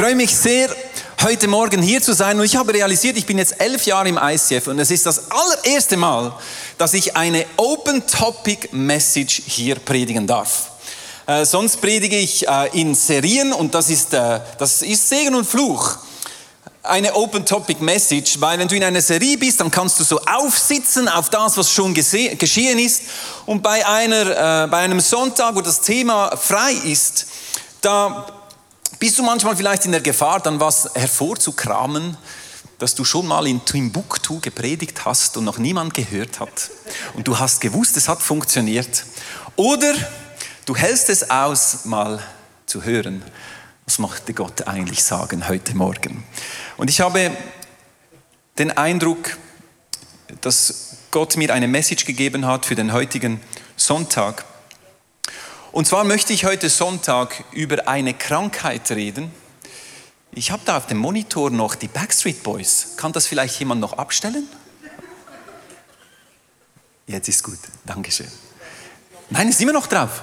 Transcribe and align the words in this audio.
Freue 0.00 0.14
mich 0.14 0.34
sehr, 0.34 0.74
heute 1.22 1.46
Morgen 1.46 1.82
hier 1.82 2.00
zu 2.00 2.14
sein 2.14 2.38
und 2.38 2.46
ich 2.46 2.56
habe 2.56 2.72
realisiert, 2.72 3.18
ich 3.18 3.26
bin 3.26 3.36
jetzt 3.36 3.60
elf 3.60 3.84
Jahre 3.84 4.08
im 4.08 4.18
ICF 4.18 4.68
und 4.68 4.78
es 4.78 4.90
ist 4.90 5.04
das 5.04 5.30
allererste 5.30 5.98
Mal, 5.98 6.32
dass 6.78 6.94
ich 6.94 7.14
eine 7.18 7.44
Open 7.58 8.06
Topic 8.06 8.70
Message 8.72 9.42
hier 9.44 9.74
predigen 9.74 10.26
darf. 10.26 10.70
Äh, 11.26 11.44
sonst 11.44 11.82
predige 11.82 12.16
ich 12.16 12.48
äh, 12.48 12.80
in 12.80 12.94
Serien 12.94 13.52
und 13.52 13.74
das 13.74 13.90
ist, 13.90 14.14
äh, 14.14 14.40
das 14.56 14.80
ist 14.80 15.06
Segen 15.06 15.34
und 15.34 15.44
Fluch. 15.44 15.98
Eine 16.82 17.14
Open 17.14 17.44
Topic 17.44 17.84
Message, 17.84 18.40
weil 18.40 18.58
wenn 18.58 18.68
du 18.68 18.76
in 18.76 18.84
einer 18.84 19.02
Serie 19.02 19.36
bist, 19.36 19.60
dann 19.60 19.70
kannst 19.70 20.00
du 20.00 20.04
so 20.04 20.18
aufsitzen 20.20 21.10
auf 21.10 21.28
das, 21.28 21.58
was 21.58 21.70
schon 21.70 21.92
geschehen 21.92 22.78
ist. 22.78 23.02
Und 23.44 23.62
bei, 23.62 23.86
einer, 23.86 24.64
äh, 24.64 24.66
bei 24.66 24.78
einem 24.78 25.00
Sonntag, 25.00 25.54
wo 25.54 25.60
das 25.60 25.82
Thema 25.82 26.34
frei 26.38 26.72
ist, 26.72 27.26
da 27.82 28.39
bist 29.00 29.18
du 29.18 29.22
manchmal 29.22 29.56
vielleicht 29.56 29.86
in 29.86 29.92
der 29.92 30.02
Gefahr, 30.02 30.40
dann 30.40 30.60
was 30.60 30.90
hervorzukramen, 30.94 32.18
dass 32.78 32.94
du 32.94 33.04
schon 33.04 33.26
mal 33.26 33.46
in 33.46 33.64
Timbuktu 33.64 34.40
gepredigt 34.40 35.04
hast 35.06 35.38
und 35.38 35.44
noch 35.44 35.58
niemand 35.58 35.94
gehört 35.94 36.38
hat. 36.38 36.70
Und 37.14 37.26
du 37.26 37.38
hast 37.38 37.60
gewusst, 37.62 37.96
es 37.96 38.08
hat 38.08 38.22
funktioniert. 38.22 39.04
Oder 39.56 39.94
du 40.66 40.76
hältst 40.76 41.08
es 41.08 41.30
aus, 41.30 41.86
mal 41.86 42.22
zu 42.66 42.84
hören, 42.84 43.22
was 43.86 43.98
möchte 43.98 44.34
Gott 44.34 44.68
eigentlich 44.68 45.02
sagen 45.02 45.48
heute 45.48 45.74
Morgen. 45.74 46.22
Und 46.76 46.90
ich 46.90 47.00
habe 47.00 47.34
den 48.58 48.70
Eindruck, 48.70 49.38
dass 50.42 50.96
Gott 51.10 51.36
mir 51.36 51.52
eine 51.54 51.68
Message 51.68 52.04
gegeben 52.04 52.46
hat 52.46 52.66
für 52.66 52.74
den 52.74 52.92
heutigen 52.92 53.40
Sonntag. 53.76 54.44
Und 55.72 55.86
zwar 55.86 56.02
möchte 56.02 56.32
ich 56.32 56.44
heute 56.44 56.68
Sonntag 56.68 57.44
über 57.52 57.86
eine 57.86 58.12
Krankheit 58.12 58.90
reden. 58.90 59.32
Ich 60.32 60.50
habe 60.50 60.62
da 60.64 60.76
auf 60.76 60.86
dem 60.86 60.98
Monitor 60.98 61.50
noch 61.50 61.76
die 61.76 61.86
Backstreet 61.86 62.42
Boys. 62.42 62.94
Kann 62.96 63.12
das 63.12 63.28
vielleicht 63.28 63.58
jemand 63.60 63.80
noch 63.80 63.92
abstellen? 63.92 64.48
Jetzt 67.06 67.28
ist 67.28 67.44
gut, 67.44 67.58
Dankeschön. 67.86 68.26
Nein, 69.30 69.48
ist 69.48 69.60
immer 69.60 69.72
noch 69.72 69.86
drauf. 69.86 70.22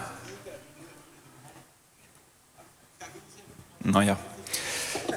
Naja, 3.79 4.19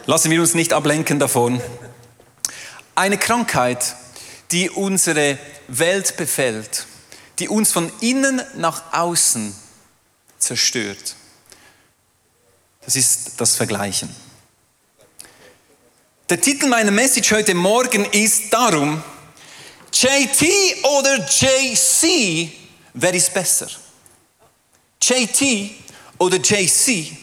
lassen 0.06 0.30
wir 0.30 0.40
uns 0.40 0.54
nicht 0.54 0.72
ablenken 0.72 1.18
davon. 1.18 1.60
Eine 2.94 3.18
Krankheit, 3.18 3.96
die 4.52 4.70
unsere 4.70 5.38
Welt 5.66 6.16
befällt, 6.16 6.86
die 7.40 7.48
uns 7.48 7.72
von 7.72 7.90
innen 8.00 8.40
nach 8.54 8.92
außen 8.92 9.69
zerstört. 10.40 11.14
Das 12.84 12.96
ist 12.96 13.32
das 13.36 13.54
Vergleichen. 13.54 14.08
Der 16.28 16.40
Titel 16.40 16.66
meiner 16.66 16.90
Message 16.90 17.30
heute 17.32 17.54
Morgen 17.54 18.04
ist 18.06 18.52
darum, 18.52 19.02
JT 19.92 20.84
oder 20.84 21.26
JC, 21.26 22.52
wer 22.94 23.14
ist 23.14 23.34
besser? 23.34 23.68
JT 25.02 25.72
oder 26.18 26.36
JC, 26.36 27.16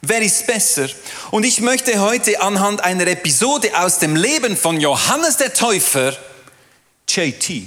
wer 0.00 0.22
ist 0.22 0.46
besser? 0.46 0.88
Und 1.30 1.44
ich 1.44 1.60
möchte 1.60 2.00
heute 2.00 2.40
anhand 2.40 2.80
einer 2.80 3.06
Episode 3.06 3.78
aus 3.78 3.98
dem 3.98 4.16
Leben 4.16 4.56
von 4.56 4.80
Johannes 4.80 5.36
der 5.36 5.52
Täufer, 5.52 6.16
JT, 7.08 7.64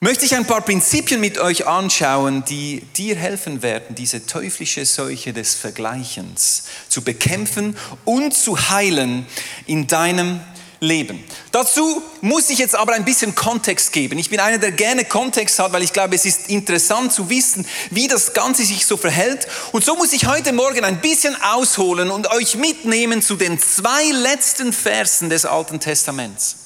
möchte 0.00 0.26
ich 0.26 0.36
ein 0.36 0.46
paar 0.46 0.60
Prinzipien 0.60 1.20
mit 1.20 1.38
euch 1.38 1.66
anschauen, 1.66 2.44
die 2.44 2.82
dir 2.96 3.16
helfen 3.16 3.62
werden, 3.62 3.94
diese 3.94 4.26
teuflische 4.26 4.84
Seuche 4.84 5.32
des 5.32 5.54
Vergleichens 5.54 6.64
zu 6.88 7.02
bekämpfen 7.02 7.76
und 8.04 8.34
zu 8.34 8.68
heilen 8.70 9.26
in 9.66 9.86
deinem 9.86 10.40
Leben. 10.80 11.24
Dazu 11.52 12.02
muss 12.20 12.50
ich 12.50 12.58
jetzt 12.58 12.74
aber 12.74 12.92
ein 12.92 13.06
bisschen 13.06 13.34
Kontext 13.34 13.92
geben. 13.92 14.18
Ich 14.18 14.28
bin 14.28 14.40
einer, 14.40 14.58
der 14.58 14.72
gerne 14.72 15.06
Kontext 15.06 15.58
hat, 15.58 15.72
weil 15.72 15.82
ich 15.82 15.94
glaube, 15.94 16.14
es 16.14 16.26
ist 16.26 16.50
interessant 16.50 17.12
zu 17.12 17.30
wissen, 17.30 17.66
wie 17.90 18.08
das 18.08 18.34
Ganze 18.34 18.64
sich 18.64 18.84
so 18.84 18.98
verhält. 18.98 19.48
Und 19.72 19.84
so 19.84 19.96
muss 19.96 20.12
ich 20.12 20.26
heute 20.26 20.52
Morgen 20.52 20.84
ein 20.84 21.00
bisschen 21.00 21.34
ausholen 21.42 22.10
und 22.10 22.30
euch 22.30 22.56
mitnehmen 22.56 23.22
zu 23.22 23.36
den 23.36 23.58
zwei 23.58 24.10
letzten 24.10 24.74
Versen 24.74 25.30
des 25.30 25.46
Alten 25.46 25.80
Testaments. 25.80 26.56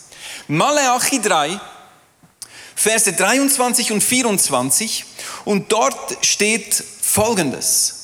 Maleachi 0.48 1.20
3, 1.20 1.60
Verse 2.80 3.12
23 3.12 3.92
und 3.92 4.02
24. 4.02 5.04
Und 5.44 5.70
dort 5.70 6.16
steht 6.24 6.82
Folgendes. 7.02 7.96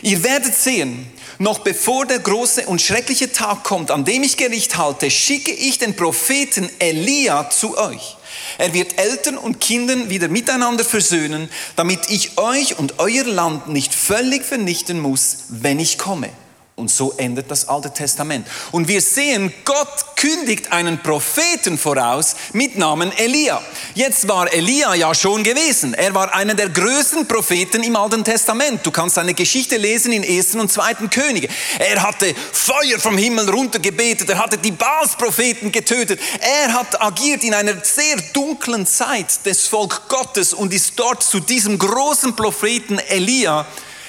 Ihr 0.00 0.22
werdet 0.22 0.54
sehen, 0.54 1.10
noch 1.40 1.58
bevor 1.58 2.06
der 2.06 2.20
große 2.20 2.66
und 2.66 2.80
schreckliche 2.80 3.32
Tag 3.32 3.64
kommt, 3.64 3.90
an 3.90 4.04
dem 4.04 4.22
ich 4.22 4.36
Gericht 4.36 4.76
halte, 4.76 5.10
schicke 5.10 5.50
ich 5.50 5.78
den 5.78 5.96
Propheten 5.96 6.70
Elia 6.78 7.50
zu 7.50 7.76
euch. 7.76 8.16
Er 8.58 8.72
wird 8.72 8.96
Eltern 8.96 9.38
und 9.38 9.60
Kindern 9.60 10.08
wieder 10.08 10.28
miteinander 10.28 10.84
versöhnen, 10.84 11.48
damit 11.74 12.08
ich 12.08 12.38
euch 12.38 12.78
und 12.78 13.00
euer 13.00 13.24
Land 13.24 13.66
nicht 13.70 13.92
völlig 13.92 14.44
vernichten 14.44 15.00
muss, 15.00 15.38
wenn 15.48 15.80
ich 15.80 15.98
komme. 15.98 16.30
Und 16.78 16.90
so 16.90 17.14
endet 17.16 17.50
das 17.50 17.68
Alte 17.68 17.90
Testament. 17.90 18.46
Und 18.70 18.86
wir 18.86 19.00
sehen, 19.00 19.50
Gott 19.64 20.14
kündigt 20.14 20.72
einen 20.72 21.02
Propheten 21.02 21.78
voraus 21.78 22.36
mit 22.52 22.76
Namen 22.76 23.12
Elia. 23.16 23.62
Jetzt 23.94 24.28
war 24.28 24.52
Elia 24.52 24.94
ja 24.94 25.14
schon 25.14 25.42
gewesen. 25.42 25.94
Er 25.94 26.14
war 26.14 26.34
einer 26.34 26.52
der 26.52 26.68
größten 26.68 27.26
Propheten 27.26 27.82
im 27.82 27.96
Alten 27.96 28.22
Testament. 28.22 28.84
Du 28.84 28.90
kannst 28.90 29.14
seine 29.14 29.32
Geschichte 29.32 29.78
lesen 29.78 30.12
in 30.12 30.22
1. 30.22 30.54
und 30.56 30.70
2. 30.70 31.08
Könige. 31.08 31.48
Er 31.78 32.02
hatte 32.02 32.34
Feuer 32.52 32.98
vom 32.98 33.16
Himmel 33.16 33.48
runtergebetet. 33.48 34.28
Er 34.28 34.38
hatte 34.38 34.58
die 34.58 34.72
Baals-Propheten 34.72 35.72
getötet. 35.72 36.20
Er 36.40 36.74
hat 36.74 37.00
agiert 37.00 37.42
in 37.42 37.54
einer 37.54 37.82
sehr 37.82 38.18
dunklen 38.34 38.84
Zeit 38.84 39.46
des 39.46 39.66
Volk 39.66 40.08
Gottes 40.08 40.52
und 40.52 40.74
ist 40.74 40.92
dort 40.96 41.22
zu 41.22 41.40
diesem 41.40 41.78
großen 41.78 42.36
Propheten 42.36 42.98
Elia 42.98 43.66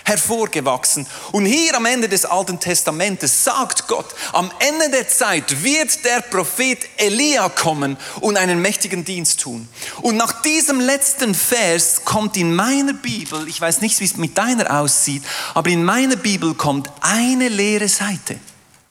hervorgewachsen. 0.07 1.06
Und 1.34 1.45
hier 1.45 1.75
am 1.75 1.85
Ende 1.85 2.07
des 2.07 2.23
Alten 2.23 2.59
Testamentes 2.59 3.44
sagt 3.44 3.88
Gott, 3.88 4.07
am 4.31 4.50
Ende 4.59 4.90
der 4.90 5.07
Zeit 5.09 5.63
wird 5.63 6.06
der 6.06 6.22
Prophet 6.22 6.79
Elia 6.95 7.50
kommen 7.50 7.97
und 8.22 8.38
einen 8.38 8.62
mächtigen 8.62 9.03
Dienst 9.03 9.41
tun. 9.41 9.67
Und 10.01 10.16
nach 10.16 10.41
diesem 10.41 10.79
letzten 10.79 11.35
Vers 11.35 12.06
kommt 12.06 12.38
in 12.38 12.56
meiner 12.56 12.94
Bibel, 12.94 13.47
ich 13.50 13.59
weiß 13.59 13.81
nicht, 13.81 14.00
wie 14.00 14.06
es 14.06 14.16
mit 14.16 14.38
deiner 14.38 14.79
aussieht, 14.79 15.23
aber 15.53 15.69
in 15.69 15.84
meiner 15.84 16.16
Bibel 16.16 16.53
kommt 16.53 16.90
eine 17.01 17.50
leere 17.50 17.90
Seite. 17.90 18.40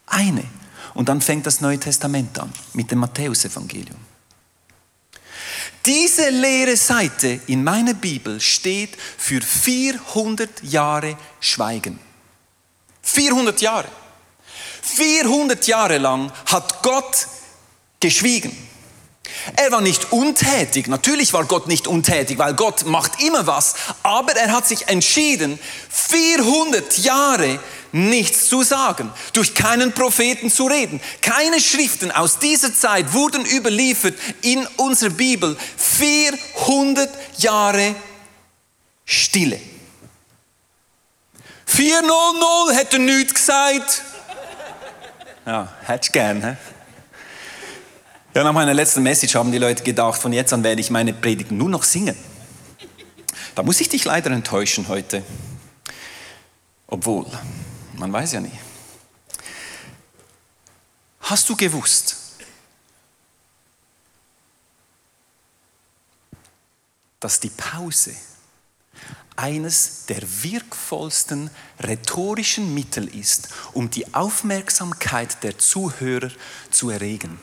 Eine. 0.07 0.45
Und 0.93 1.09
dann 1.09 1.23
fängt 1.23 1.47
das 1.47 1.63
Neue 1.63 1.81
Testament 1.81 2.39
an 2.39 2.53
mit 2.75 2.91
dem 2.91 2.99
Matthäusevangelium. 2.99 4.06
Diese 5.87 6.31
leere 6.31 6.77
Seite 6.77 7.41
in 7.47 7.63
meiner 7.63 7.95
Bibel 7.95 8.41
steht 8.41 8.91
für 9.17 9.41
400 9.41 10.65
Jahre 10.65 11.17
Schweigen. 11.39 12.01
400 13.03 13.61
Jahre. 13.61 13.89
400 14.83 15.65
Jahre 15.69 15.99
lang 15.99 16.33
hat 16.47 16.83
Gott 16.83 17.29
geschwiegen. 18.01 18.51
Er 19.55 19.71
war 19.71 19.81
nicht 19.81 20.13
untätig, 20.13 20.89
natürlich 20.89 21.33
war 21.33 21.45
Gott 21.45 21.69
nicht 21.69 21.87
untätig, 21.87 22.39
weil 22.39 22.55
Gott 22.55 22.85
macht 22.87 23.23
immer 23.23 23.47
was, 23.47 23.75
aber 24.03 24.33
er 24.33 24.53
hat 24.53 24.67
sich 24.67 24.89
entschieden, 24.89 25.59
400 25.91 26.99
Jahre 26.99 27.61
nichts 27.97 28.49
zu 28.49 28.63
sagen, 28.63 29.11
durch 29.33 29.55
keinen 29.55 29.93
Propheten 29.93 30.51
zu 30.51 30.67
reden. 30.67 31.01
Keine 31.23 31.61
Schriften 31.61 32.11
aus 32.11 32.39
dieser 32.39 32.73
Zeit 32.75 33.13
wurden 33.13 33.45
überliefert 33.45 34.15
in 34.43 34.67
unserer 34.77 35.11
Bibel. 35.11 35.57
400 35.77 37.09
Jahre 37.39 37.95
Stille. 39.05 39.59
400 41.65 42.77
hätte 42.77 42.99
nichts 42.99 43.35
gesagt. 43.35 44.03
Ja, 45.47 45.73
hätte 45.85 46.11
gern. 46.11 46.43
He? 46.43 46.57
Ja, 48.35 48.45
nach 48.45 48.53
meiner 48.53 48.75
letzten 48.75 49.03
Message 49.03 49.35
haben 49.35 49.51
die 49.51 49.59
Leute 49.59 49.83
gedacht, 49.83 50.21
von 50.21 50.33
jetzt 50.33 50.53
an 50.53 50.63
werde 50.63 50.81
ich 50.81 50.91
meine 50.91 51.15
Predigten 51.15 51.57
nur 51.57 51.71
noch 51.71 51.85
singen. 51.85 52.17
Da 53.55 53.63
muss 53.63 53.81
ich 53.81 53.89
dich 53.89 54.05
leider 54.05 54.31
enttäuschen 54.31 54.89
heute. 54.89 55.23
Obwohl, 56.87 57.27
man 57.99 58.13
weiß 58.13 58.33
ja 58.33 58.41
nie. 58.41 58.59
Hast 61.21 61.49
du 61.49 61.57
gewusst, 61.57 62.17
dass 67.19 67.41
die 67.41 67.51
Pause 67.51 68.15
eines 69.35 70.07
der 70.07 70.23
wirkvollsten 70.43 71.51
rhetorischen 71.83 72.73
Mittel 72.75 73.09
ist, 73.09 73.49
um 73.73 73.91
die 73.91 74.15
Aufmerksamkeit 74.15 75.43
der 75.43 75.59
Zuhörer 75.59 76.31
zu 76.71 76.91
erregen? 76.91 77.39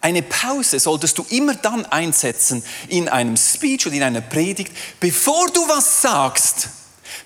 Eine 0.00 0.22
Pause 0.22 0.78
solltest 0.78 1.18
du 1.18 1.26
immer 1.30 1.54
dann 1.54 1.84
einsetzen 1.86 2.62
in 2.88 3.08
einem 3.08 3.36
Speech 3.36 3.86
oder 3.86 3.96
in 3.96 4.02
einer 4.02 4.20
Predigt, 4.20 4.72
bevor 5.00 5.48
du 5.50 5.60
was 5.68 6.02
sagst, 6.02 6.68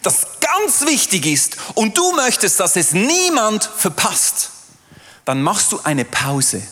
das 0.03 0.27
ganz 0.63 0.83
wichtig 0.83 1.27
ist 1.27 1.57
und 1.75 1.97
du 1.97 2.13
möchtest, 2.13 2.61
dass 2.61 2.77
es 2.77 2.93
niemand 2.93 3.65
verpasst, 3.65 4.51
dann 5.25 5.43
machst 5.43 5.73
du 5.73 5.81
eine 5.83 6.05
Pause. 6.05 6.63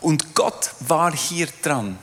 Und 0.00 0.34
Gott 0.34 0.70
war 0.80 1.14
hier 1.14 1.48
dran, 1.62 1.98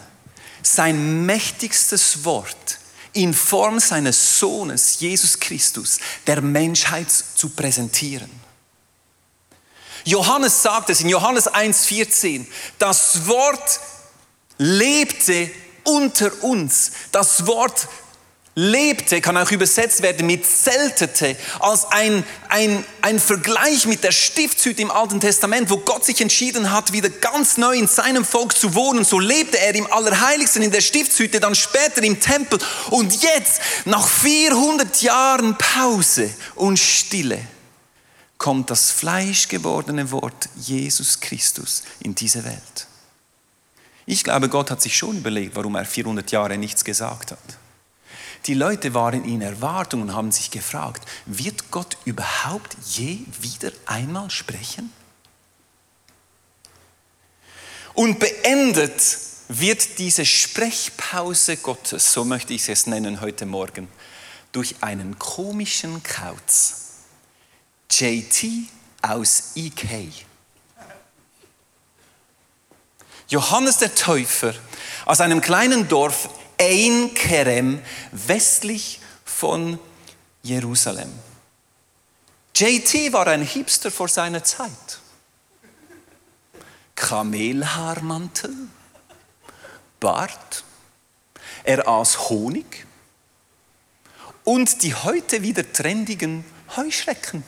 sein 0.64 1.26
mächtigstes 1.26 2.24
Wort 2.24 2.80
in 3.14 3.34
Form 3.34 3.80
seines 3.80 4.40
Sohnes 4.40 5.00
Jesus 5.00 5.40
Christus 5.40 6.00
der 6.28 6.42
Menschheit 6.42 7.12
zu 7.12 7.50
präsentieren. 7.50 8.30
Johannes 10.06 10.64
sagt 10.64 10.90
es 10.90 11.02
in 11.02 11.10
Johannes 11.10 11.52
1,14, 11.52 12.46
das 12.78 13.28
Wort 13.28 13.80
lebte 14.58 15.52
unter 15.84 16.44
uns. 16.44 16.92
Das 17.12 17.46
Wort 17.46 17.88
lebte, 18.60 19.22
kann 19.22 19.38
auch 19.38 19.52
übersetzt 19.52 20.02
werden 20.02 20.28
mit 20.28 20.46
zeltete, 20.46 21.38
als 21.60 21.86
ein, 21.92 22.26
ein, 22.50 22.84
ein 23.02 23.20
Vergleich 23.20 23.86
mit 23.86 24.04
der 24.04 24.12
Stiftshütte 24.12 24.82
im 24.82 24.92
Alten 24.92 25.20
Testament, 25.22 25.70
wo 25.70 25.78
Gott 25.78 26.06
sich 26.06 26.20
entschieden 26.20 26.72
hat, 26.72 26.92
wieder 26.92 27.10
ganz 27.10 27.58
neu 27.58 27.78
in 27.78 27.88
seinem 27.88 28.26
Volk 28.26 28.58
zu 28.58 28.76
wohnen. 28.76 29.06
So 29.06 29.20
lebte 29.20 29.58
er 29.60 29.74
im 29.76 29.92
Allerheiligsten 29.92 30.62
in 30.62 30.72
der 30.72 30.82
Stiftshütte, 30.82 31.40
dann 31.40 31.56
später 31.56 32.04
im 32.04 32.20
Tempel. 32.20 32.60
Und 32.90 33.24
jetzt, 33.24 33.62
nach 33.86 34.06
400 34.06 35.02
Jahren 35.02 35.58
Pause 35.58 36.30
und 36.56 36.78
Stille, 36.78 37.40
kommt 38.38 38.70
das 38.70 38.92
fleischgewordene 38.92 40.12
Wort 40.12 40.50
Jesus 40.56 41.20
Christus 41.20 41.84
in 42.02 42.16
diese 42.16 42.44
Welt. 42.44 42.88
Ich 44.06 44.24
glaube, 44.24 44.50
Gott 44.50 44.72
hat 44.72 44.82
sich 44.82 44.98
schon 44.98 45.18
überlegt, 45.18 45.56
warum 45.56 45.76
er 45.76 45.86
400 45.86 46.32
Jahre 46.32 46.58
nichts 46.58 46.84
gesagt 46.84 47.32
hat. 47.32 47.40
Die 48.46 48.54
Leute 48.54 48.94
waren 48.94 49.26
in 49.26 49.42
Erwartung 49.42 50.02
und 50.02 50.14
haben 50.14 50.32
sich 50.32 50.50
gefragt, 50.50 51.08
wird 51.26 51.72
Gott 51.72 51.98
überhaupt 52.06 52.76
je 52.86 53.20
wieder 53.40 53.72
einmal 53.86 54.30
sprechen? 54.30 54.92
Und 57.94 58.20
beendet 58.20 59.02
wird 59.50 59.98
diese 59.98 60.26
Sprechpause 60.26 61.58
Gottes, 61.58 62.14
so 62.14 62.24
möchte 62.24 62.54
ich 62.54 62.70
es 62.70 62.88
nennen 62.88 63.20
heute 63.20 63.46
Morgen, 63.46 63.88
durch 64.52 64.76
einen 64.82 65.20
komischen 65.20 66.02
Kauz. 66.04 66.76
JT 67.92 68.46
aus 69.02 69.52
EK. 69.56 70.14
Johannes 73.28 73.78
der 73.78 73.94
Täufer 73.94 74.54
aus 75.06 75.22
einem 75.22 75.42
kleinen 75.42 75.88
Dorf 75.88 76.30
Ein 76.62 77.14
Kerem 77.14 77.82
westlich 78.12 79.00
von 79.24 79.80
Jerusalem. 80.44 81.10
JT 82.54 83.14
war 83.14 83.28
ein 83.28 83.44
Hipster 83.44 83.90
vor 83.90 84.10
seiner 84.10 84.44
Zeit. 84.44 85.00
Kamelhaarmantel, 86.96 88.54
Bart, 90.02 90.66
er 91.64 91.88
aß 91.88 92.30
Honig 92.30 92.86
und 94.44 94.84
die 94.84 94.94
heute 94.94 95.42
wieder 95.42 95.72
trendigen 95.72 96.44
Heuschrecken. 96.76 97.44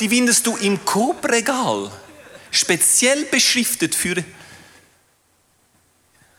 Die 0.00 0.08
findest 0.08 0.48
du 0.48 0.56
im 0.56 0.84
Coop-Regal 0.84 1.92
speziell 2.50 3.26
beschriftet 3.26 3.94
für 3.94 4.24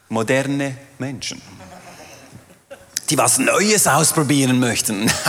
moderne 0.09 0.77
Menschen, 0.97 1.41
die 3.09 3.17
was 3.17 3.37
Neues 3.37 3.87
ausprobieren 3.87 4.59
möchten. 4.59 5.11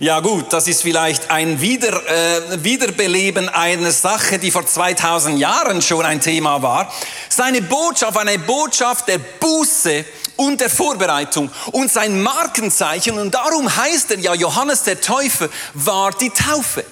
Ja 0.00 0.18
gut, 0.18 0.52
das 0.52 0.66
ist 0.66 0.82
vielleicht 0.82 1.30
ein 1.30 1.60
Wieder, 1.60 1.92
äh, 2.08 2.64
Wiederbeleben 2.64 3.48
einer 3.48 3.92
Sache, 3.92 4.40
die 4.40 4.50
vor 4.50 4.66
2000 4.66 5.38
Jahren 5.38 5.80
schon 5.80 6.04
ein 6.04 6.20
Thema 6.20 6.60
war. 6.60 6.92
Seine 7.28 7.62
Botschaft, 7.62 8.18
eine 8.18 8.36
Botschaft 8.40 9.06
der 9.06 9.18
Buße 9.18 10.04
und 10.34 10.60
der 10.60 10.70
Vorbereitung 10.70 11.50
und 11.70 11.92
sein 11.92 12.20
Markenzeichen, 12.20 13.16
und 13.16 13.32
darum 13.32 13.76
heißt 13.76 14.10
er 14.10 14.18
ja, 14.18 14.34
Johannes 14.34 14.82
der 14.82 15.00
Täufer 15.00 15.48
war 15.74 16.10
die 16.10 16.30
Taufe. 16.30 16.84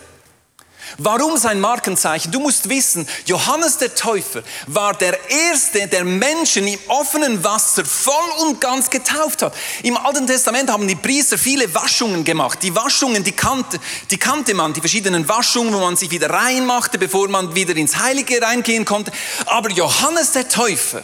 Warum 0.98 1.36
sein 1.36 1.60
Markenzeichen? 1.60 2.32
Du 2.32 2.40
musst 2.40 2.68
wissen, 2.68 3.06
Johannes 3.26 3.78
der 3.78 3.94
Täufer 3.94 4.42
war 4.66 4.94
der 4.94 5.18
Erste, 5.30 5.86
der 5.86 6.04
Menschen 6.04 6.66
im 6.66 6.78
offenen 6.88 7.42
Wasser 7.44 7.84
voll 7.84 8.30
und 8.40 8.60
ganz 8.60 8.90
getauft 8.90 9.42
hat. 9.42 9.54
Im 9.82 9.96
Alten 9.96 10.26
Testament 10.26 10.70
haben 10.70 10.86
die 10.86 10.96
Priester 10.96 11.38
viele 11.38 11.72
Waschungen 11.74 12.24
gemacht. 12.24 12.62
Die 12.62 12.74
Waschungen, 12.74 13.24
die 13.24 13.32
kannte, 13.32 13.78
die 14.10 14.18
kannte 14.18 14.54
man, 14.54 14.72
die 14.72 14.80
verschiedenen 14.80 15.28
Waschungen, 15.28 15.72
wo 15.72 15.80
man 15.80 15.96
sich 15.96 16.10
wieder 16.10 16.30
reinmachte, 16.30 16.98
bevor 16.98 17.28
man 17.28 17.54
wieder 17.54 17.76
ins 17.76 17.98
Heilige 17.98 18.42
reingehen 18.42 18.84
konnte. 18.84 19.12
Aber 19.46 19.70
Johannes 19.70 20.32
der 20.32 20.48
Täufer 20.48 21.02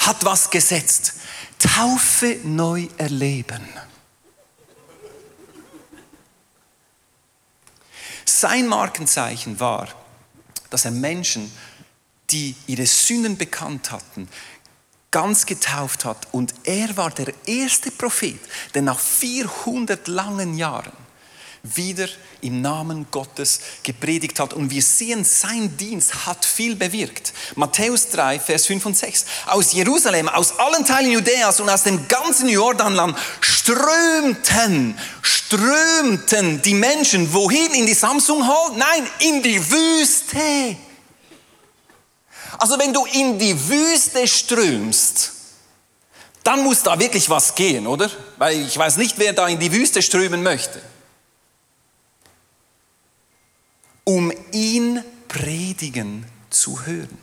hat 0.00 0.24
was 0.24 0.50
gesetzt. 0.50 1.14
Taufe 1.58 2.38
neu 2.42 2.88
erleben. 2.96 3.68
Sein 8.38 8.68
Markenzeichen 8.68 9.58
war, 9.58 9.88
dass 10.70 10.84
er 10.84 10.92
Menschen, 10.92 11.50
die 12.30 12.54
ihre 12.68 12.86
Sünden 12.86 13.36
bekannt 13.36 13.90
hatten, 13.90 14.28
ganz 15.10 15.46
getauft 15.46 16.04
hat. 16.04 16.28
Und 16.30 16.54
er 16.62 16.96
war 16.96 17.10
der 17.10 17.34
erste 17.46 17.90
Prophet, 17.90 18.38
der 18.72 18.82
nach 18.82 19.00
400 19.00 20.06
langen 20.06 20.56
Jahren 20.56 20.92
wieder 21.62 22.08
im 22.40 22.62
Namen 22.62 23.06
Gottes 23.10 23.60
gepredigt 23.82 24.40
hat. 24.40 24.54
Und 24.54 24.70
wir 24.70 24.82
sehen, 24.82 25.24
sein 25.24 25.76
Dienst 25.76 26.26
hat 26.26 26.44
viel 26.44 26.76
bewirkt. 26.76 27.32
Matthäus 27.54 28.08
3, 28.10 28.40
Vers 28.40 28.66
5 28.66 28.86
und 28.86 28.96
6. 28.96 29.26
Aus 29.46 29.72
Jerusalem, 29.72 30.28
aus 30.28 30.58
allen 30.58 30.84
Teilen 30.84 31.12
Judäas 31.12 31.60
und 31.60 31.68
aus 31.68 31.82
dem 31.82 32.08
ganzen 32.08 32.48
Jordanland 32.48 33.16
strömten, 33.40 34.98
strömten 35.22 36.62
die 36.62 36.74
Menschen. 36.74 37.32
Wohin? 37.32 37.74
In 37.74 37.86
die 37.86 37.94
Samsung 37.94 38.46
Hall? 38.46 38.72
Nein, 38.76 39.06
in 39.18 39.42
die 39.42 39.60
Wüste. 39.70 40.76
Also 42.58 42.78
wenn 42.78 42.92
du 42.92 43.04
in 43.06 43.38
die 43.38 43.68
Wüste 43.68 44.26
strömst, 44.26 45.32
dann 46.42 46.62
muss 46.62 46.82
da 46.82 46.98
wirklich 46.98 47.28
was 47.28 47.54
gehen, 47.54 47.86
oder? 47.86 48.10
Weil 48.38 48.60
ich 48.66 48.76
weiß 48.76 48.96
nicht, 48.96 49.18
wer 49.18 49.32
da 49.32 49.46
in 49.46 49.58
die 49.58 49.72
Wüste 49.72 50.00
strömen 50.02 50.42
möchte. 50.42 50.80
Um 54.10 54.32
ihn 54.50 55.04
predigen 55.28 56.26
zu 56.50 56.84
hören. 56.84 57.16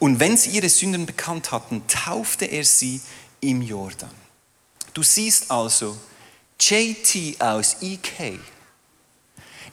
Und 0.00 0.18
wenn 0.18 0.36
sie 0.36 0.50
ihre 0.50 0.68
Sünden 0.68 1.06
bekannt 1.06 1.52
hatten, 1.52 1.84
taufte 1.86 2.46
er 2.46 2.64
sie 2.64 3.00
im 3.40 3.62
Jordan. 3.62 4.10
Du 4.94 5.04
siehst 5.04 5.48
also, 5.48 5.96
JT 6.58 7.40
aus 7.40 7.76
EK 7.82 8.40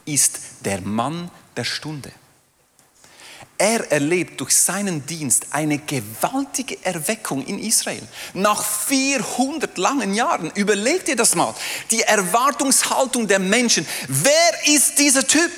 ist 0.04 0.38
der 0.64 0.82
Mann 0.82 1.32
der 1.56 1.64
Stunde. 1.64 2.12
Er 3.58 3.90
erlebt 3.90 4.40
durch 4.40 4.54
seinen 4.54 5.04
Dienst 5.04 5.46
eine 5.50 5.78
gewaltige 5.78 6.78
Erweckung 6.84 7.44
in 7.44 7.58
Israel. 7.58 8.06
Nach 8.34 8.62
400 8.62 9.76
langen 9.78 10.14
Jahren, 10.14 10.52
überleg 10.54 11.06
dir 11.06 11.16
das 11.16 11.34
mal, 11.34 11.52
die 11.90 12.02
Erwartungshaltung 12.02 13.26
der 13.26 13.40
Menschen. 13.40 13.84
Wer 14.06 14.74
ist 14.76 15.00
dieser 15.00 15.26
Typ? 15.26 15.50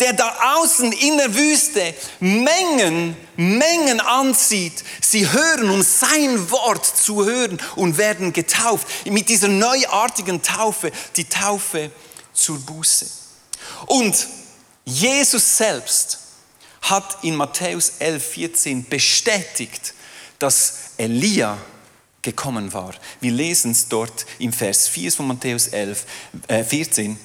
Der 0.00 0.12
da 0.12 0.56
außen 0.56 0.92
in 0.92 1.16
der 1.18 1.34
Wüste 1.34 1.94
Mengen, 2.20 3.16
Mengen 3.36 4.00
anzieht. 4.00 4.84
Sie 5.00 5.30
hören, 5.30 5.70
um 5.70 5.82
sein 5.82 6.50
Wort 6.50 6.84
zu 6.84 7.24
hören 7.24 7.60
und 7.76 7.98
werden 7.98 8.32
getauft. 8.32 8.86
Mit 9.06 9.28
dieser 9.28 9.48
neuartigen 9.48 10.42
Taufe, 10.42 10.90
die 11.16 11.24
Taufe 11.24 11.90
zur 12.32 12.58
Buße. 12.58 13.06
Und 13.86 14.26
Jesus 14.84 15.56
selbst 15.56 16.18
hat 16.82 17.18
in 17.22 17.36
Matthäus 17.36 17.94
11, 17.98 18.24
14 18.24 18.88
bestätigt, 18.88 19.94
dass 20.38 20.74
Elia 20.98 21.56
gekommen 22.20 22.72
war. 22.72 22.94
Wir 23.20 23.32
lesen 23.32 23.70
es 23.70 23.88
dort 23.88 24.26
im 24.38 24.52
Vers 24.52 24.88
4 24.88 25.12
von 25.12 25.28
Matthäus 25.28 25.68
11, 25.68 26.04
äh 26.48 26.64
14. 26.64 27.18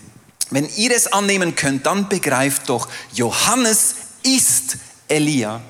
Wenn 0.50 0.68
ihr 0.78 0.96
es 0.96 1.08
annehmen 1.08 1.56
könnt, 1.56 1.86
dann 1.86 2.10
begreift 2.10 2.70
doch, 2.70 2.88
Johannes 3.14 3.96
ist 4.24 4.78
Elia, 5.08 5.62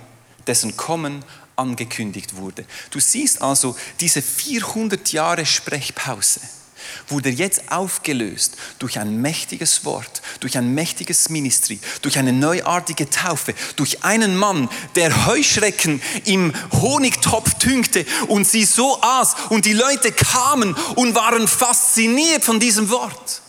dessen 0.48 0.78
Kommen 0.78 1.24
angekündigt 1.56 2.38
wurde. 2.38 2.66
Du 2.92 3.00
siehst 3.00 3.42
also 3.42 3.76
diese 4.00 4.22
400 4.22 5.12
Jahre 5.12 5.46
Sprechpause 5.46 6.40
wurde 7.08 7.30
jetzt 7.30 7.72
aufgelöst 7.72 8.56
durch 8.80 9.00
ein 9.00 9.22
mächtiges 9.22 9.86
Wort, 9.86 10.22
durch 10.40 10.58
ein 10.58 10.74
mächtiges 10.74 11.30
Ministry, 11.30 11.80
durch 12.02 12.18
eine 12.18 12.34
neuartige 12.34 13.10
Taufe, 13.10 13.54
durch 13.76 14.04
einen 14.04 14.36
Mann, 14.36 14.70
der 14.96 15.26
Heuschrecken 15.26 16.02
im 16.26 16.54
Honigtopf 16.72 17.56
tünkte 17.56 18.06
und 18.28 18.48
sie 18.48 18.66
so 18.66 19.02
aß 19.02 19.36
und 19.50 19.66
die 19.66 19.74
Leute 19.74 20.12
kamen 20.12 20.76
und 20.96 21.16
waren 21.16 21.48
fasziniert 21.48 22.44
von 22.44 22.60
diesem 22.60 22.90
Wort. 22.90 23.42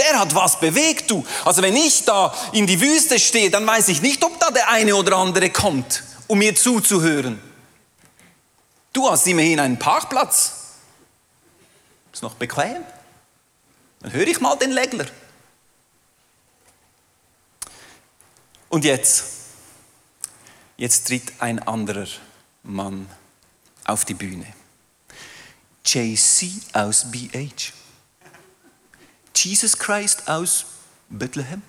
Der 0.00 0.18
hat 0.18 0.34
was 0.34 0.58
bewegt, 0.58 1.10
du. 1.10 1.26
Also 1.44 1.60
wenn 1.60 1.76
ich 1.76 2.06
da 2.06 2.34
in 2.52 2.66
die 2.66 2.80
Wüste 2.80 3.18
stehe, 3.18 3.50
dann 3.50 3.66
weiß 3.66 3.88
ich 3.88 4.00
nicht, 4.00 4.24
ob 4.24 4.40
da 4.40 4.50
der 4.50 4.70
eine 4.70 4.96
oder 4.96 5.18
andere 5.18 5.50
kommt, 5.50 6.02
um 6.26 6.38
mir 6.38 6.54
zuzuhören. 6.56 7.38
Du 8.94 9.10
hast 9.10 9.26
immerhin 9.26 9.60
einen 9.60 9.78
Parkplatz. 9.78 10.52
Ist 12.14 12.22
noch 12.22 12.34
bequem. 12.34 12.82
Dann 14.00 14.12
höre 14.12 14.26
ich 14.26 14.40
mal 14.40 14.56
den 14.56 14.70
Legler. 14.70 15.06
Und 18.70 18.86
jetzt, 18.86 19.24
jetzt 20.78 21.08
tritt 21.08 21.30
ein 21.40 21.58
anderer 21.58 22.08
Mann 22.62 23.06
auf 23.84 24.06
die 24.06 24.14
Bühne. 24.14 24.46
JC 25.84 26.52
aus 26.72 27.10
BH. 27.10 27.79
Jesus 29.34 29.76
Christ 29.78 30.28
aus 30.28 30.66
Bethlehem. 31.08 31.62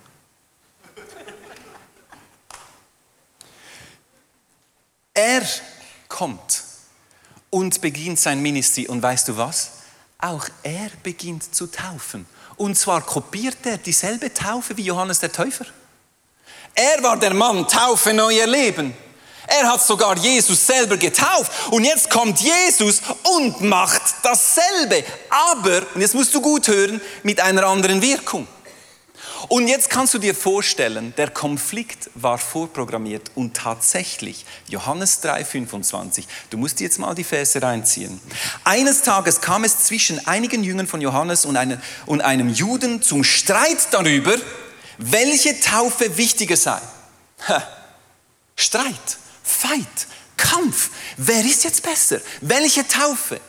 Er 5.14 5.42
kommt 6.08 6.62
und 7.50 7.80
beginnt 7.80 8.18
sein 8.18 8.40
Ministry. 8.40 8.86
Und 8.86 9.02
weißt 9.02 9.28
du 9.28 9.36
was? 9.36 9.72
Auch 10.18 10.46
er 10.62 10.90
beginnt 11.02 11.54
zu 11.54 11.66
taufen. 11.66 12.26
Und 12.56 12.76
zwar 12.76 13.02
kopiert 13.02 13.58
er 13.64 13.78
dieselbe 13.78 14.32
Taufe 14.32 14.76
wie 14.76 14.84
Johannes 14.84 15.20
der 15.20 15.32
Täufer. 15.32 15.66
Er 16.74 17.02
war 17.02 17.18
der 17.18 17.34
Mann, 17.34 17.68
Taufe, 17.68 18.14
neuer 18.14 18.46
Leben. 18.46 18.94
Er 19.46 19.68
hat 19.68 19.82
sogar 19.82 20.16
Jesus 20.16 20.66
selber 20.66 20.96
getauft. 20.96 21.52
Und 21.70 21.84
jetzt 21.84 22.10
kommt 22.10 22.40
Jesus 22.40 23.02
und 23.36 23.60
macht 23.60 24.02
dasselbe. 24.22 25.04
Aber, 25.30 25.82
und 25.94 26.00
jetzt 26.00 26.14
musst 26.14 26.34
du 26.34 26.40
gut 26.40 26.68
hören, 26.68 27.00
mit 27.22 27.40
einer 27.40 27.66
anderen 27.66 28.00
Wirkung. 28.02 28.46
Und 29.48 29.68
jetzt 29.68 29.90
kannst 29.90 30.14
du 30.14 30.18
dir 30.18 30.34
vorstellen, 30.34 31.14
der 31.16 31.30
Konflikt 31.30 32.10
war 32.14 32.38
vorprogrammiert 32.38 33.32
und 33.34 33.56
tatsächlich, 33.56 34.46
Johannes 34.68 35.22
3,25, 35.22 36.24
du 36.50 36.58
musst 36.58 36.80
jetzt 36.80 36.98
mal 36.98 37.14
die 37.14 37.24
Verse 37.24 37.60
reinziehen. 37.60 38.20
Eines 38.64 39.02
Tages 39.02 39.40
kam 39.40 39.64
es 39.64 39.80
zwischen 39.80 40.26
einigen 40.26 40.62
Jüngern 40.62 40.86
von 40.86 41.00
Johannes 41.00 41.44
und, 41.44 41.56
eine, 41.56 41.80
und 42.06 42.20
einem 42.20 42.48
Juden 42.48 43.02
zum 43.02 43.24
Streit 43.24 43.88
darüber, 43.90 44.36
welche 44.98 45.58
Taufe 45.60 46.16
wichtiger 46.16 46.56
sei. 46.56 46.80
Ha. 47.48 47.62
Streit, 48.54 49.18
Fight, 49.42 50.06
Kampf. 50.36 50.90
Wer 51.16 51.44
ist 51.44 51.64
jetzt 51.64 51.82
besser? 51.82 52.20
Welche 52.40 52.86
Taufe? 52.86 53.40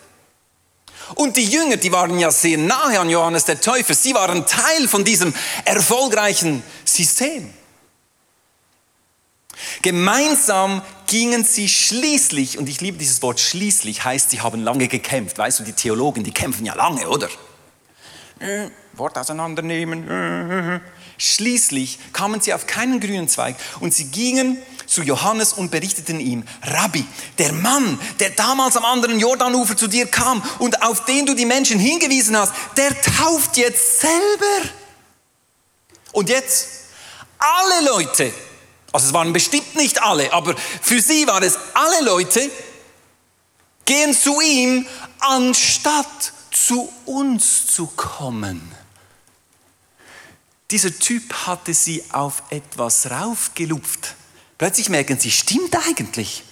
Und 1.15 1.37
die 1.37 1.45
Jünger, 1.45 1.77
die 1.77 1.91
waren 1.91 2.17
ja 2.17 2.31
sehr 2.31 2.57
nahe 2.57 2.99
an 2.99 3.09
Johannes 3.09 3.45
der 3.45 3.59
Täufer. 3.59 3.93
Sie 3.93 4.13
waren 4.13 4.45
Teil 4.45 4.87
von 4.87 5.03
diesem 5.03 5.33
erfolgreichen 5.65 6.63
System. 6.85 7.53
Gemeinsam 9.81 10.81
gingen 11.07 11.43
sie 11.43 11.69
schließlich, 11.69 12.57
und 12.57 12.67
ich 12.69 12.81
liebe 12.81 12.97
dieses 12.97 13.21
Wort 13.21 13.39
schließlich, 13.39 14.03
heißt, 14.03 14.31
sie 14.31 14.41
haben 14.41 14.63
lange 14.63 14.87
gekämpft. 14.87 15.37
Weißt 15.37 15.59
du, 15.59 15.63
die 15.63 15.73
Theologen, 15.73 16.23
die 16.23 16.31
kämpfen 16.31 16.65
ja 16.65 16.73
lange, 16.73 17.07
oder? 17.07 17.27
Äh, 18.39 18.69
Wort 18.93 19.17
auseinandernehmen. 19.17 20.81
Schließlich 21.17 21.99
kamen 22.13 22.41
sie 22.41 22.53
auf 22.53 22.65
keinen 22.65 22.99
grünen 22.99 23.27
Zweig 23.27 23.55
und 23.79 23.93
sie 23.93 24.05
gingen 24.05 24.57
zu 24.93 25.01
Johannes 25.01 25.53
und 25.53 25.71
berichteten 25.71 26.19
ihm, 26.19 26.43
Rabbi, 26.61 27.03
der 27.39 27.51
Mann, 27.51 27.99
der 28.19 28.29
damals 28.29 28.77
am 28.77 28.85
anderen 28.85 29.19
Jordanufer 29.19 29.75
zu 29.75 29.87
dir 29.87 30.05
kam 30.05 30.43
und 30.59 30.83
auf 30.83 31.05
den 31.05 31.25
du 31.25 31.33
die 31.33 31.45
Menschen 31.45 31.79
hingewiesen 31.79 32.37
hast, 32.37 32.53
der 32.77 32.89
tauft 33.01 33.57
jetzt 33.57 34.01
selber. 34.01 34.69
Und 36.11 36.29
jetzt, 36.29 36.67
alle 37.39 37.89
Leute, 37.89 38.31
also 38.91 39.07
es 39.07 39.13
waren 39.13 39.33
bestimmt 39.33 39.75
nicht 39.75 40.01
alle, 40.01 40.31
aber 40.31 40.55
für 40.81 41.01
sie 41.01 41.25
war 41.25 41.41
es 41.41 41.57
alle 41.73 42.05
Leute, 42.05 42.51
gehen 43.85 44.15
zu 44.15 44.39
ihm, 44.41 44.85
anstatt 45.19 46.33
zu 46.51 46.93
uns 47.05 47.65
zu 47.67 47.87
kommen. 47.87 48.71
Dieser 50.69 50.97
Typ 50.97 51.33
hatte 51.47 51.73
sie 51.73 52.03
auf 52.11 52.43
etwas 52.51 53.09
raufgelupft 53.09 54.15
Plötzlich 54.57 54.89
merken 54.89 55.19
sie, 55.19 55.31
stimmt 55.31 55.75
eigentlich. 55.87 56.43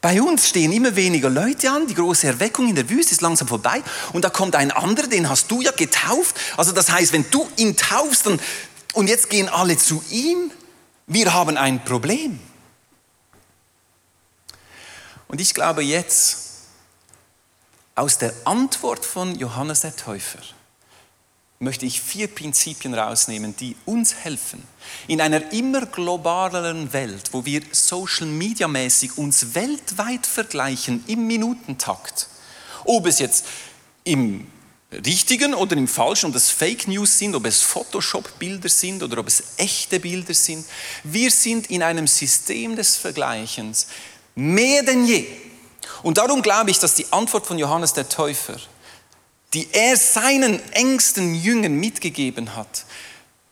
Bei 0.00 0.20
uns 0.20 0.48
stehen 0.48 0.72
immer 0.72 0.96
weniger 0.96 1.30
Leute 1.30 1.70
an, 1.70 1.86
die 1.86 1.94
große 1.94 2.26
Erweckung 2.26 2.68
in 2.68 2.74
der 2.74 2.90
Wüste 2.90 3.12
ist 3.12 3.20
langsam 3.20 3.46
vorbei 3.46 3.82
und 4.12 4.24
da 4.24 4.30
kommt 4.30 4.56
ein 4.56 4.72
anderer, 4.72 5.06
den 5.06 5.28
hast 5.28 5.48
du 5.50 5.60
ja 5.60 5.70
getauft. 5.70 6.36
Also 6.56 6.72
das 6.72 6.90
heißt, 6.90 7.12
wenn 7.12 7.24
du 7.30 7.48
ihn 7.56 7.76
taufst 7.76 8.26
dann, 8.26 8.40
und 8.94 9.08
jetzt 9.08 9.30
gehen 9.30 9.48
alle 9.48 9.76
zu 9.76 10.02
ihm, 10.10 10.50
wir 11.06 11.32
haben 11.32 11.56
ein 11.56 11.84
Problem. 11.84 12.40
Und 15.28 15.40
ich 15.40 15.54
glaube 15.54 15.82
jetzt, 15.82 16.38
aus 17.94 18.18
der 18.18 18.34
Antwort 18.44 19.04
von 19.04 19.34
Johannes 19.38 19.80
der 19.80 19.94
Täufer, 19.94 20.40
möchte 21.62 21.86
ich 21.86 22.00
vier 22.00 22.26
Prinzipien 22.26 22.92
rausnehmen, 22.92 23.56
die 23.56 23.76
uns 23.84 24.14
helfen. 24.16 24.62
In 25.06 25.20
einer 25.20 25.52
immer 25.52 25.86
globaleren 25.86 26.92
Welt, 26.92 27.30
wo 27.32 27.44
wir 27.44 27.62
social 27.70 28.26
media 28.26 28.66
mäßig 28.66 29.16
uns 29.16 29.54
weltweit 29.54 30.26
vergleichen 30.26 31.04
im 31.06 31.26
Minutentakt, 31.26 32.26
ob 32.84 33.06
es 33.06 33.20
jetzt 33.20 33.46
im 34.02 34.48
richtigen 35.06 35.54
oder 35.54 35.76
im 35.76 35.86
falschen, 35.86 36.30
ob 36.30 36.34
es 36.34 36.50
Fake 36.50 36.88
News 36.88 37.16
sind, 37.16 37.36
ob 37.36 37.46
es 37.46 37.62
Photoshop-Bilder 37.62 38.68
sind 38.68 39.02
oder 39.02 39.18
ob 39.18 39.28
es 39.28 39.54
echte 39.56 40.00
Bilder 40.00 40.34
sind. 40.34 40.66
Wir 41.04 41.30
sind 41.30 41.70
in 41.70 41.82
einem 41.82 42.08
System 42.08 42.74
des 42.74 42.96
Vergleichens 42.96 43.86
mehr 44.34 44.82
denn 44.82 45.06
je. 45.06 45.26
Und 46.02 46.18
darum 46.18 46.42
glaube 46.42 46.70
ich, 46.70 46.78
dass 46.80 46.96
die 46.96 47.10
Antwort 47.12 47.46
von 47.46 47.58
Johannes 47.58 47.92
der 47.92 48.08
Täufer 48.08 48.58
die 49.54 49.68
er 49.72 49.96
seinen 49.96 50.60
engsten 50.72 51.34
Jüngern 51.34 51.74
mitgegeben 51.74 52.56
hat, 52.56 52.86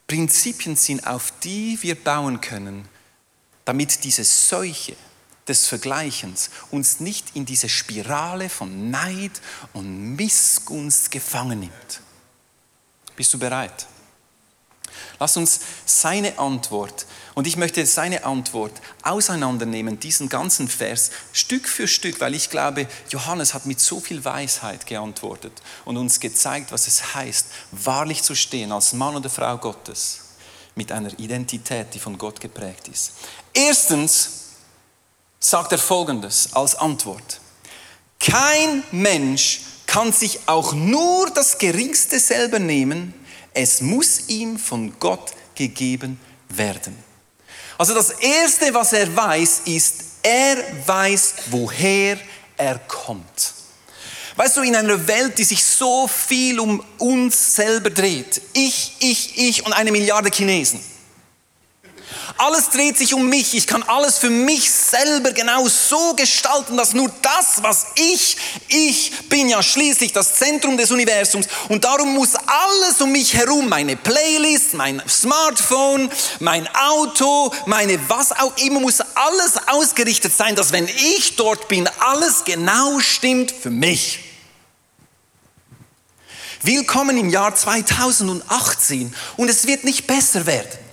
Prinzipien 0.06 0.76
sind, 0.76 1.06
auf 1.06 1.32
die 1.44 1.78
wir 1.82 1.94
bauen 1.94 2.40
können, 2.40 2.88
damit 3.64 4.04
diese 4.04 4.24
Seuche 4.24 4.96
des 5.46 5.66
Vergleichens 5.66 6.50
uns 6.70 7.00
nicht 7.00 7.36
in 7.36 7.44
diese 7.44 7.68
Spirale 7.68 8.48
von 8.48 8.90
Neid 8.90 9.40
und 9.72 10.16
Missgunst 10.16 11.10
gefangen 11.10 11.60
nimmt. 11.60 12.00
Bist 13.16 13.34
du 13.34 13.38
bereit? 13.38 13.86
Lass 15.18 15.36
uns 15.36 15.60
seine 15.86 16.38
Antwort 16.38 17.06
und 17.34 17.46
ich 17.46 17.56
möchte 17.56 17.84
seine 17.86 18.24
Antwort 18.24 18.72
auseinandernehmen, 19.02 20.00
diesen 20.00 20.28
ganzen 20.28 20.68
Vers, 20.68 21.10
Stück 21.32 21.68
für 21.68 21.88
Stück, 21.88 22.20
weil 22.20 22.34
ich 22.34 22.50
glaube, 22.50 22.86
Johannes 23.08 23.54
hat 23.54 23.66
mit 23.66 23.80
so 23.80 24.00
viel 24.00 24.24
Weisheit 24.24 24.86
geantwortet 24.86 25.52
und 25.84 25.96
uns 25.96 26.20
gezeigt, 26.20 26.72
was 26.72 26.86
es 26.86 27.14
heißt, 27.14 27.46
wahrlich 27.72 28.22
zu 28.22 28.34
stehen 28.34 28.72
als 28.72 28.92
Mann 28.92 29.16
oder 29.16 29.30
Frau 29.30 29.56
Gottes 29.58 30.20
mit 30.74 30.92
einer 30.92 31.18
Identität, 31.18 31.94
die 31.94 31.98
von 31.98 32.16
Gott 32.18 32.40
geprägt 32.40 32.88
ist. 32.88 33.12
Erstens 33.52 34.30
sagt 35.38 35.72
er 35.72 35.78
Folgendes 35.78 36.50
als 36.52 36.74
Antwort. 36.74 37.40
Kein 38.18 38.82
Mensch 38.90 39.62
kann 39.86 40.12
sich 40.12 40.40
auch 40.46 40.72
nur 40.72 41.30
das 41.30 41.58
Geringste 41.58 42.20
selber 42.20 42.58
nehmen, 42.58 43.12
es 43.54 43.80
muss 43.80 44.28
ihm 44.28 44.58
von 44.58 44.98
Gott 44.98 45.32
gegeben 45.54 46.20
werden. 46.48 46.96
Also 47.78 47.94
das 47.94 48.10
Erste, 48.10 48.72
was 48.74 48.92
er 48.92 49.14
weiß, 49.14 49.62
ist, 49.64 50.04
er 50.22 50.56
weiß, 50.86 51.34
woher 51.50 52.18
er 52.56 52.78
kommt. 52.80 53.54
Weißt 54.36 54.56
du, 54.56 54.62
in 54.62 54.76
einer 54.76 55.06
Welt, 55.06 55.38
die 55.38 55.44
sich 55.44 55.64
so 55.64 56.06
viel 56.06 56.60
um 56.60 56.84
uns 56.98 57.56
selber 57.56 57.90
dreht, 57.90 58.40
ich, 58.52 58.96
ich, 59.00 59.38
ich 59.38 59.66
und 59.66 59.72
eine 59.72 59.92
Milliarde 59.92 60.30
Chinesen, 60.30 60.80
alles 62.40 62.70
dreht 62.70 62.96
sich 62.96 63.12
um 63.12 63.28
mich. 63.28 63.54
Ich 63.54 63.66
kann 63.66 63.82
alles 63.82 64.16
für 64.16 64.30
mich 64.30 64.70
selber 64.70 65.32
genau 65.32 65.68
so 65.68 66.14
gestalten, 66.14 66.76
dass 66.76 66.94
nur 66.94 67.12
das, 67.20 67.62
was 67.62 67.88
ich, 67.96 68.36
ich 68.68 69.12
bin 69.28 69.48
ja 69.50 69.62
schließlich 69.62 70.12
das 70.12 70.36
Zentrum 70.36 70.78
des 70.78 70.90
Universums 70.90 71.46
und 71.68 71.84
darum 71.84 72.14
muss 72.14 72.34
alles 72.34 73.00
um 73.00 73.12
mich 73.12 73.34
herum, 73.34 73.68
meine 73.68 73.94
Playlist, 73.94 74.72
mein 74.72 75.02
Smartphone, 75.06 76.10
mein 76.38 76.66
Auto, 76.74 77.52
meine 77.66 77.98
was 78.08 78.32
auch 78.32 78.56
immer, 78.56 78.80
muss 78.80 79.00
alles 79.00 79.68
ausgerichtet 79.68 80.34
sein, 80.34 80.56
dass 80.56 80.72
wenn 80.72 80.88
ich 80.88 81.36
dort 81.36 81.68
bin, 81.68 81.86
alles 81.98 82.44
genau 82.44 83.00
stimmt 83.00 83.50
für 83.52 83.70
mich. 83.70 84.20
Willkommen 86.62 87.18
im 87.18 87.28
Jahr 87.28 87.54
2018 87.54 89.14
und 89.36 89.48
es 89.48 89.66
wird 89.66 89.84
nicht 89.84 90.06
besser 90.06 90.46
werden. 90.46 90.89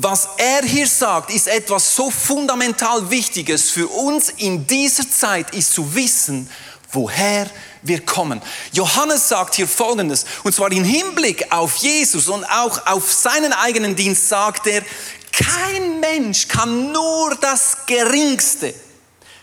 Was 0.00 0.28
er 0.36 0.62
hier 0.62 0.86
sagt, 0.86 1.30
ist 1.30 1.48
etwas 1.48 1.96
so 1.96 2.08
fundamental 2.08 3.10
Wichtiges 3.10 3.70
für 3.70 3.88
uns 3.88 4.28
in 4.28 4.64
dieser 4.64 5.10
Zeit, 5.10 5.52
ist 5.52 5.72
zu 5.72 5.92
wissen, 5.92 6.48
woher 6.92 7.50
wir 7.82 8.04
kommen. 8.06 8.40
Johannes 8.70 9.28
sagt 9.28 9.56
hier 9.56 9.66
Folgendes, 9.66 10.24
und 10.44 10.54
zwar 10.54 10.70
im 10.70 10.84
Hinblick 10.84 11.50
auf 11.50 11.74
Jesus 11.78 12.28
und 12.28 12.44
auch 12.44 12.86
auf 12.86 13.12
seinen 13.12 13.52
eigenen 13.52 13.96
Dienst 13.96 14.28
sagt 14.28 14.68
er, 14.68 14.84
kein 15.32 15.98
Mensch 15.98 16.46
kann 16.46 16.92
nur 16.92 17.34
das 17.34 17.78
Geringste 17.86 18.72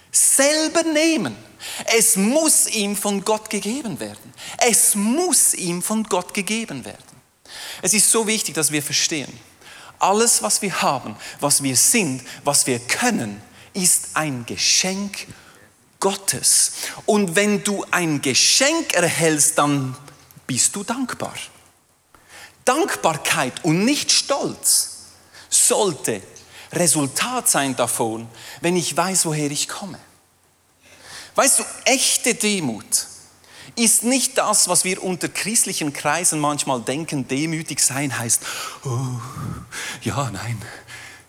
selber 0.10 0.84
nehmen. 0.84 1.36
Es 1.98 2.16
muss 2.16 2.68
ihm 2.68 2.96
von 2.96 3.26
Gott 3.26 3.50
gegeben 3.50 4.00
werden. 4.00 4.34
Es 4.60 4.96
muss 4.96 5.54
ihm 5.54 5.82
von 5.82 6.06
Gott 6.06 6.34
gegeben 6.34 6.86
werden. 6.86 7.04
Es 7.82 7.94
ist 7.94 8.10
so 8.10 8.26
wichtig, 8.26 8.56
dass 8.56 8.72
wir 8.72 8.82
verstehen, 8.82 9.28
alles, 10.00 10.42
was 10.42 10.62
wir 10.62 10.82
haben, 10.82 11.16
was 11.40 11.64
wir 11.64 11.76
sind, 11.76 12.24
was 12.44 12.68
wir 12.68 12.80
können, 12.80 13.42
ist 13.74 14.10
ein 14.14 14.46
Geschenk 14.46 15.28
Gottes. 16.00 16.74
Und 17.06 17.36
wenn 17.36 17.64
du 17.64 17.86
ein 17.92 18.22
Geschenk 18.22 18.94
erhältst, 18.94 19.58
dann 19.58 19.96
bist 20.48 20.76
du 20.76 20.84
dankbar. 20.84 21.34
Dankbarkeit 22.64 23.64
und 23.64 23.86
nicht 23.86 24.12
Stolz 24.12 24.92
sollte 25.50 26.22
Resultat 26.72 27.50
sein 27.50 27.76
davon, 27.76 28.28
wenn 28.62 28.76
ich 28.76 28.96
weiß, 28.96 29.26
woher 29.26 29.50
ich 29.50 29.68
komme. 29.68 30.00
Weißt 31.36 31.60
du, 31.60 31.64
echte 31.86 32.36
Demut 32.36 33.08
ist 33.76 34.04
nicht 34.04 34.38
das, 34.38 34.68
was 34.68 34.86
wir 34.86 35.04
unter 35.04 35.28
christlichen 35.28 35.94
Kreisen 35.94 36.40
manchmal 36.40 36.82
denken, 36.82 37.28
demütig 37.28 37.80
sein 37.80 38.18
heißt, 38.18 38.42
oh, 38.86 39.20
ja, 40.02 40.30
nein, 40.32 40.62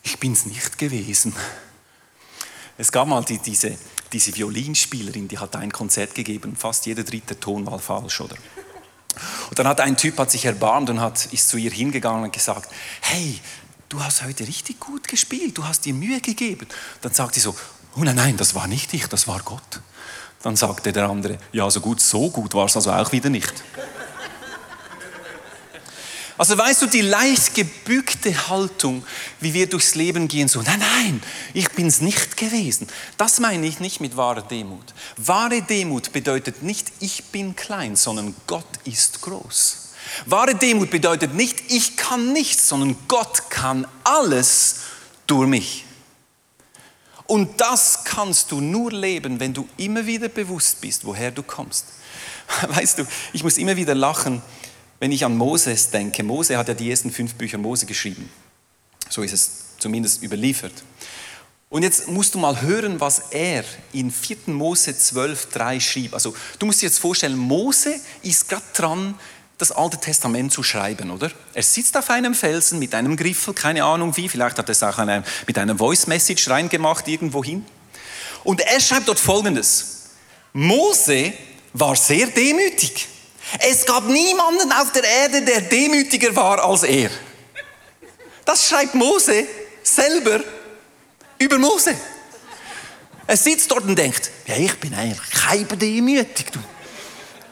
ich 0.03 0.19
bin's 0.19 0.47
nicht 0.47 0.79
gewesen. 0.79 1.35
Es 2.79 2.93
gab 2.93 3.09
mal 3.09 3.25
die, 3.25 3.39
diese, 3.39 3.77
diese 4.13 4.37
Violinspielerin, 4.37 5.29
die 5.29 5.39
hat 5.39 5.57
ein 5.57 5.73
Konzert 5.73 6.15
gegeben, 6.15 6.57
fast 6.57 6.87
jeder 6.87 7.05
dritte 7.05 7.39
Ton 7.39 7.67
war 7.67 7.79
falsch, 7.79 8.21
oder? 8.21 8.37
Und 9.49 9.59
dann 9.59 9.67
hat 9.67 9.81
ein 9.81 9.97
Typ 9.97 10.19
hat 10.19 10.31
sich 10.31 10.45
erbarmt 10.45 10.91
und 10.91 11.01
hat, 11.01 11.33
ist 11.33 11.49
zu 11.49 11.57
ihr 11.57 11.71
hingegangen 11.71 12.25
und 12.25 12.33
gesagt, 12.33 12.71
hey, 13.01 13.41
du 13.89 14.03
hast 14.03 14.23
heute 14.23 14.47
richtig 14.47 14.79
gut 14.79 15.09
gespielt, 15.09 15.57
du 15.57 15.65
hast 15.65 15.85
dir 15.87 15.95
Mühe 15.95 16.21
gegeben. 16.21 16.67
Dann 17.01 17.15
sagt 17.15 17.35
sie 17.35 17.41
so, 17.41 17.57
oh 17.97 18.01
nein, 18.01 18.17
nein, 18.17 18.37
das 18.37 18.55
war 18.55 18.67
nicht 18.67 18.93
ich, 18.93 19.07
das 19.07 19.27
war 19.27 19.41
Gott. 19.43 19.81
Dann 20.43 20.57
sagte 20.57 20.93
der 20.93 21.09
andere, 21.09 21.39
ja, 21.53 21.69
so 21.71 21.81
gut, 21.81 22.01
so 22.01 22.31
gut 22.31 22.55
war 22.55 22.67
es 22.67 22.77
also 22.77 22.93
auch 22.93 23.11
wieder 23.13 23.31
nicht. 23.31 23.53
Also 26.39 26.59
weißt 26.59 26.83
du, 26.83 26.87
die 26.87 27.01
leicht 27.01 27.55
gebückte 27.55 28.49
Haltung, 28.49 29.05
wie 29.41 29.55
wir 29.55 29.69
durchs 29.69 29.95
Leben 29.95 30.29
gehen, 30.29 30.49
so, 30.49 30.61
nein, 30.61 30.81
nein, 30.81 31.23
ich 31.55 31.71
bin 31.71 31.87
es 31.87 32.03
nicht 32.03 32.37
gewesen. 32.37 32.89
Das 33.17 33.41
meine 33.41 33.67
ich 33.67 33.81
nicht 33.81 34.01
mit 34.01 34.19
wahrer 34.19 34.43
Demut. 34.43 34.93
Wahre 35.17 35.63
Demut 35.63 36.13
bedeutet 36.13 36.63
nicht, 36.63 36.93
ich 37.01 37.25
bin 37.25 37.57
klein, 37.57 37.97
sondern 37.97 38.35
Gott 38.47 38.67
ist 38.85 39.23
groß. 39.23 39.95
Wahre 40.27 40.55
Demut 40.55 40.91
bedeutet 40.91 41.35
nicht, 41.35 41.71
ich 41.71 41.97
kann 41.97 42.35
nichts, 42.35 42.69
sondern 42.69 42.97
Gott 43.09 43.49
kann 43.49 43.87
alles 44.05 44.81
durch 45.27 45.49
mich. 45.49 45.86
Und 47.27 47.61
das 47.61 48.05
kannst 48.05 48.53
du 48.53 48.61
nur 48.61 48.93
leben, 48.93 49.41
wenn 49.41 49.53
du 49.53 49.69
immer 49.77 50.07
wieder 50.07 50.29
bewusst 50.29 50.81
bist, 50.81 51.05
woher 51.05 51.31
du 51.31 51.43
kommst. 51.43 51.87
Weißt 52.69 52.99
du, 52.99 53.07
ich 53.33 53.43
muss 53.43 53.59
immer 53.59 53.77
wieder 53.77 53.95
lachen, 53.95 54.43
wenn 55.01 55.13
ich 55.13 55.25
an 55.25 55.37
Moses 55.37 55.91
denke. 55.91 56.23
Mose 56.23 56.57
hat 56.57 56.69
ja 56.69 56.75
die 56.75 56.91
ersten 56.91 57.11
fünf 57.11 57.35
Bücher 57.35 57.59
Mose 57.59 57.87
geschrieben. 57.87 58.31
So 59.11 59.23
ist 59.23 59.33
es 59.33 59.51
zumindest 59.79 60.23
überliefert. 60.23 60.73
Und 61.69 61.83
jetzt 61.83 62.09
musst 62.09 62.35
du 62.35 62.39
mal 62.39 62.63
hören, 62.63 63.01
was 63.01 63.19
er 63.31 63.65
in 63.93 64.11
4. 64.13 64.37
Mose 64.47 64.97
12, 64.97 65.51
3 65.51 65.81
schrieb. 65.81 66.15
Also 66.15 66.35
du 66.59 66.67
musst 66.67 66.81
dir 66.81 66.87
jetzt 66.87 67.01
vorstellen, 67.01 67.37
Mose 67.37 67.97
ist 68.23 68.49
gerade 68.49 68.63
dran, 68.73 69.15
das 69.59 69.73
Alte 69.73 69.99
Testament 69.99 70.53
zu 70.53 70.63
schreiben, 70.63 71.11
oder? 71.11 71.31
Er 71.55 71.63
sitzt 71.63 71.97
auf 71.97 72.11
einem 72.11 72.35
Felsen 72.35 72.79
mit 72.79 72.95
einem 72.95 73.17
Griffel, 73.17 73.55
keine 73.55 73.85
Ahnung 73.85 74.17
wie, 74.17 74.29
vielleicht 74.29 74.59
hat 74.59 74.69
er 74.69 74.73
es 74.73 74.83
auch 74.83 74.99
eine, 74.99 75.25
mit 75.47 75.57
einer 75.57 75.77
Voice 75.77 76.07
Message 76.07 76.49
reingemacht 76.51 77.09
irgendwo 77.09 77.43
hin. 77.43 77.65
Und 78.45 78.61
er 78.61 78.81
schreibt 78.81 79.09
dort 79.09 79.19
folgendes. 79.19 80.11
Mose 80.53 81.33
war 81.73 81.97
sehr 81.97 82.27
demütig. 82.29 83.09
Es 83.59 83.87
gab 83.87 84.07
niemanden 84.07 84.73
auf 84.73 84.93
der 84.93 85.05
Erde, 85.05 85.43
der 85.43 85.63
demütiger 85.63 86.35
war 86.35 86.63
als 86.65 86.83
er. 86.83 87.11
Das 88.45 88.69
schreibt 88.69 88.95
Mose 88.95 89.47
selber 89.83 90.41
über 91.39 91.59
Mose. 91.59 91.95
Er 93.27 93.37
sitzt 93.37 93.71
dort 93.71 93.85
und 93.85 93.97
denkt, 93.97 94.31
ja, 94.47 94.57
ich 94.57 94.79
bin 94.79 94.95
eigentlich 94.95 95.31
kein 95.31 95.67
demütig. 95.79 96.53
Du. 96.53 96.61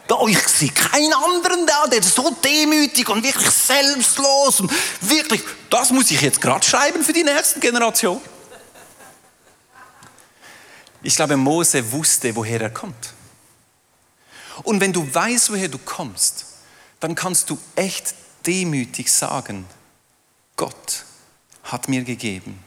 Da, 0.07 0.15
ich 0.27 0.47
sehe 0.47 0.69
keinen 0.69 1.13
anderen 1.13 1.65
da, 1.65 1.87
der 1.87 2.03
so 2.03 2.29
demütig 2.43 3.09
und 3.09 3.23
wirklich 3.23 3.49
selbstlos 3.49 4.59
und 4.59 4.71
wirklich, 5.01 5.41
das 5.69 5.89
muss 5.89 6.11
ich 6.11 6.21
jetzt 6.21 6.39
gerade 6.39 6.65
schreiben 6.65 7.03
für 7.03 7.13
die 7.13 7.23
nächste 7.23 7.59
Generation. 7.59 8.21
Ich 11.01 11.15
glaube, 11.15 11.37
Mose 11.37 11.91
wusste, 11.91 12.35
woher 12.35 12.61
er 12.61 12.69
kommt. 12.69 13.13
Und 14.63 14.79
wenn 14.79 14.93
du 14.93 15.13
weißt, 15.13 15.51
woher 15.51 15.67
du 15.67 15.77
kommst, 15.79 16.45
dann 16.99 17.15
kannst 17.15 17.49
du 17.49 17.57
echt 17.75 18.13
demütig 18.45 19.11
sagen, 19.11 19.65
Gott 20.55 21.03
hat 21.63 21.89
mir 21.89 22.03
gegeben 22.03 22.64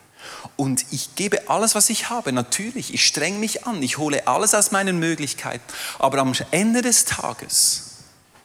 und 0.58 0.86
ich 0.90 1.14
gebe 1.14 1.48
alles, 1.48 1.76
was 1.76 1.88
ich 1.88 2.10
habe. 2.10 2.32
Natürlich, 2.32 2.92
ich 2.92 3.06
streng 3.06 3.38
mich 3.38 3.64
an, 3.64 3.80
ich 3.80 3.96
hole 3.96 4.26
alles 4.26 4.54
aus 4.54 4.72
meinen 4.72 4.98
Möglichkeiten. 4.98 5.62
Aber 6.00 6.18
am 6.18 6.32
Ende 6.50 6.82
des 6.82 7.04
Tages 7.04 7.98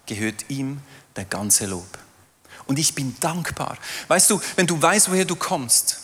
gehört 0.05 0.45
ihm 0.47 0.79
der 1.15 1.25
ganze 1.25 1.65
Lob. 1.65 1.97
Und 2.67 2.77
ich 2.77 2.93
bin 2.93 3.15
dankbar. 3.19 3.79
Weißt 4.09 4.29
du, 4.29 4.39
wenn 4.55 4.67
du 4.67 4.79
weißt, 4.79 5.09
woher 5.09 5.25
du 5.25 5.35
kommst, 5.35 5.97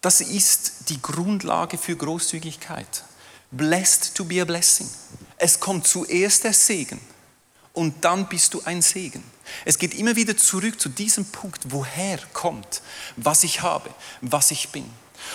das 0.00 0.22
ist 0.22 0.88
die 0.88 1.02
Grundlage 1.02 1.76
für 1.76 1.94
Großzügigkeit. 1.94 3.04
Blessed 3.50 4.14
to 4.14 4.24
be 4.24 4.40
a 4.40 4.46
blessing. 4.46 4.88
Es 5.36 5.60
kommt 5.60 5.86
zuerst 5.86 6.44
der 6.44 6.54
Segen 6.54 7.00
und 7.74 8.02
dann 8.02 8.30
bist 8.30 8.54
du 8.54 8.62
ein 8.64 8.80
Segen. 8.80 9.22
Es 9.64 9.78
geht 9.78 9.94
immer 9.94 10.16
wieder 10.16 10.36
zurück 10.36 10.80
zu 10.80 10.88
diesem 10.88 11.24
Punkt, 11.26 11.60
woher 11.68 12.18
kommt, 12.32 12.82
was 13.16 13.44
ich 13.44 13.62
habe, 13.62 13.90
was 14.20 14.50
ich 14.50 14.68
bin. 14.70 14.88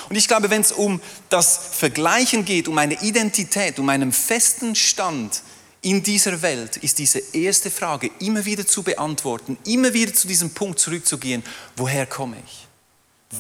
Und 0.10 0.16
ich 0.16 0.28
glaube, 0.28 0.50
wenn 0.50 0.62
es 0.62 0.72
um 0.72 1.02
das 1.30 1.58
Vergleichen 1.74 2.46
geht, 2.46 2.68
um 2.68 2.78
eine 2.78 3.02
Identität, 3.02 3.80
um 3.80 3.90
einen 3.90 4.12
festen 4.12 4.76
Stand 4.76 5.42
in 5.82 6.02
dieser 6.02 6.42
Welt, 6.42 6.78
ist 6.78 6.98
diese 7.00 7.20
erste 7.34 7.70
Frage 7.70 8.10
immer 8.20 8.46
wieder 8.46 8.66
zu 8.66 8.84
beantworten, 8.84 9.58
immer 9.66 9.94
wieder 9.94 10.14
zu 10.14 10.28
diesem 10.28 10.52
Punkt 10.52 10.80
zurückzugehen, 10.80 11.44
woher 11.76 12.06
komme 12.06 12.38
ich? 12.46 12.68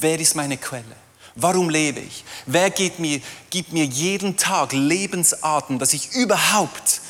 Wer 0.01 0.19
ist 0.19 0.35
meine 0.35 0.57
Quelle? 0.57 0.95
Warum 1.35 1.69
lebe 1.69 2.01
ich? 2.01 2.23
Wer 2.45 2.69
gibt 2.69 2.99
mir, 2.99 3.21
gibt 3.49 3.71
mir 3.73 3.85
jeden 3.85 4.37
Tag 4.37 4.71
Lebensatem, 4.73 5.79
dass 5.79 5.93
ich 5.93 6.13
überhaupt 6.13 7.01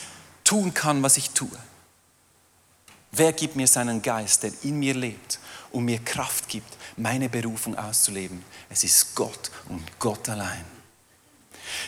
tun 0.44 0.74
kann, 0.74 1.04
was 1.04 1.18
ich 1.18 1.32
tue? 1.32 1.50
Wer 3.16 3.32
gibt 3.32 3.56
mir 3.56 3.68
seinen 3.68 4.02
Geist, 4.02 4.42
der 4.42 4.52
in 4.64 4.80
mir 4.80 4.96
lebt 4.96 5.38
und 5.72 5.86
mir 5.86 6.00
Kraft 6.00 6.48
gibt, 6.50 6.74
meine 6.98 7.30
Berufung 7.30 7.78
auszuleben? 7.78 8.44
Es 8.72 8.84
ist 8.84 9.14
Gott 9.14 9.52
und 9.70 9.84
Gott 10.00 10.28
allein. 10.30 10.66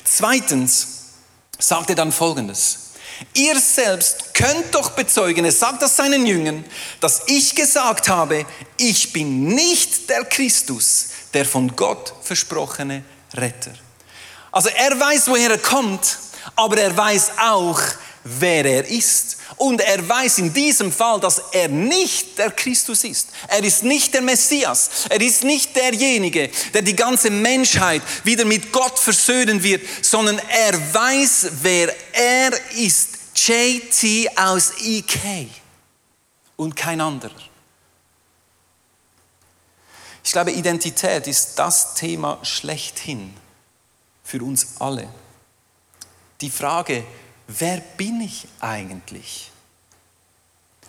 Zweitens 0.04 0.88
sagt 1.58 1.90
er 1.90 1.96
dann 1.96 2.12
Folgendes. 2.12 2.92
Ihr 3.34 3.60
selbst 3.60 4.36
könnt 4.36 4.76
doch 4.76 4.92
bezeugen, 4.92 5.46
er 5.46 5.52
sagt 5.52 5.82
das 5.82 5.96
seinen 5.96 6.28
Jüngern, 6.28 6.64
dass 7.00 7.24
ich 7.26 7.56
gesagt 7.56 8.08
habe, 8.08 8.46
ich 8.78 9.12
bin 9.12 9.48
nicht 9.48 10.08
der 10.10 10.26
Christus, 10.26 11.08
der 11.34 11.46
von 11.46 11.76
Gott 11.76 12.14
versprochene 12.22 13.04
Retter. 13.34 13.74
Also 14.52 14.70
er 14.70 15.00
weiß, 15.00 15.28
woher 15.28 15.50
er 15.50 15.58
kommt, 15.58 16.20
aber 16.56 16.78
er 16.78 16.96
weiß 16.96 17.32
auch, 17.40 17.80
wer 18.24 18.66
er 18.66 18.88
ist. 18.88 19.38
Und 19.58 19.82
er 19.82 20.08
weiß 20.08 20.40
in 20.40 20.54
diesem 20.54 20.92
Fall, 20.92 21.20
dass 21.20 21.40
er 21.52 21.68
nicht 21.68 22.38
der 22.38 22.52
Christus 22.52 23.04
ist. 23.04 23.30
Er 23.48 23.64
ist 23.64 23.84
nicht 23.84 24.14
der 24.14 24.22
Messias. 24.22 24.90
Er 25.10 25.22
ist 25.22 25.44
nicht 25.44 25.76
derjenige, 25.76 26.50
der 26.74 26.82
die 26.82 26.96
ganze 26.96 27.30
Menschheit 27.30 28.02
wieder 28.24 28.46
mit 28.46 28.72
Gott 28.72 28.98
versöhnen 28.98 29.62
wird, 29.64 29.84
sondern 30.02 30.40
er 30.50 30.94
weiß, 30.94 31.48
wer 31.62 31.94
er 32.14 32.52
ist. 32.76 33.10
JT 33.36 34.38
aus 34.38 34.72
EK 34.82 35.50
und 36.56 36.76
kein 36.76 37.02
anderer. 37.02 37.36
Ich 40.24 40.32
glaube, 40.32 40.52
Identität 40.52 41.28
ist 41.28 41.56
das 41.56 41.94
Thema 41.94 42.40
schlechthin 42.44 43.34
für 44.24 44.42
uns 44.42 44.68
alle. 44.80 45.08
die 46.42 46.50
Frage, 46.50 47.06
wer 47.48 47.78
bin 47.98 48.22
ich 48.22 48.48
eigentlich? 48.60 49.52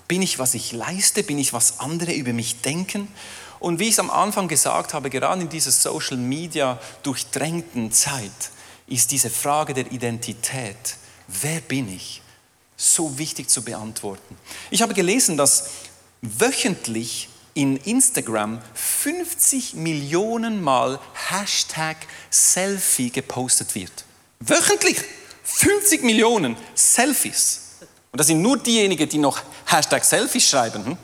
Bin 0.08 0.22
ich, 0.22 0.38
was 0.38 0.54
ich 0.54 0.72
leiste? 0.72 1.22
Bin 1.22 1.38
ich, 1.38 1.52
was 1.52 1.80
andere 1.80 2.12
über 2.12 2.32
mich 2.32 2.60
denken? 2.60 3.08
Und 3.58 3.78
wie 3.78 3.84
ich 3.84 3.92
es 3.92 3.98
am 3.98 4.10
Anfang 4.10 4.48
gesagt 4.48 4.94
habe, 4.94 5.10
gerade 5.10 5.42
in 5.42 5.48
dieser 5.48 5.72
Social 5.72 6.16
Media 6.16 6.78
durchdrängten 7.02 7.90
Zeit 7.90 8.50
ist 8.86 9.10
diese 9.10 9.30
Frage 9.30 9.74
der 9.74 9.90
Identität, 9.90 10.96
wer 11.26 11.60
bin 11.60 11.92
ich, 11.92 12.22
so 12.76 13.18
wichtig 13.18 13.48
zu 13.48 13.62
beantworten. 13.62 14.36
Ich 14.70 14.82
habe 14.82 14.94
gelesen, 14.94 15.36
dass 15.36 15.70
wöchentlich 16.20 17.28
in 17.54 17.78
Instagram 17.78 18.60
50 18.74 19.74
Millionen 19.74 20.62
Mal 20.62 21.00
Hashtag 21.30 21.96
Selfie 22.30 23.10
gepostet 23.10 23.74
wird. 23.74 24.04
Wöchentlich 24.40 24.98
50 25.46 26.02
Millionen 26.02 26.56
Selfies. 26.74 27.62
Und 28.12 28.18
das 28.18 28.26
sind 28.26 28.42
nur 28.42 28.58
diejenigen, 28.58 29.08
die 29.08 29.18
noch 29.18 29.40
Hashtag 29.66 30.04
Selfies 30.04 30.48
schreiben. 30.48 30.84
Hm? 30.84 30.96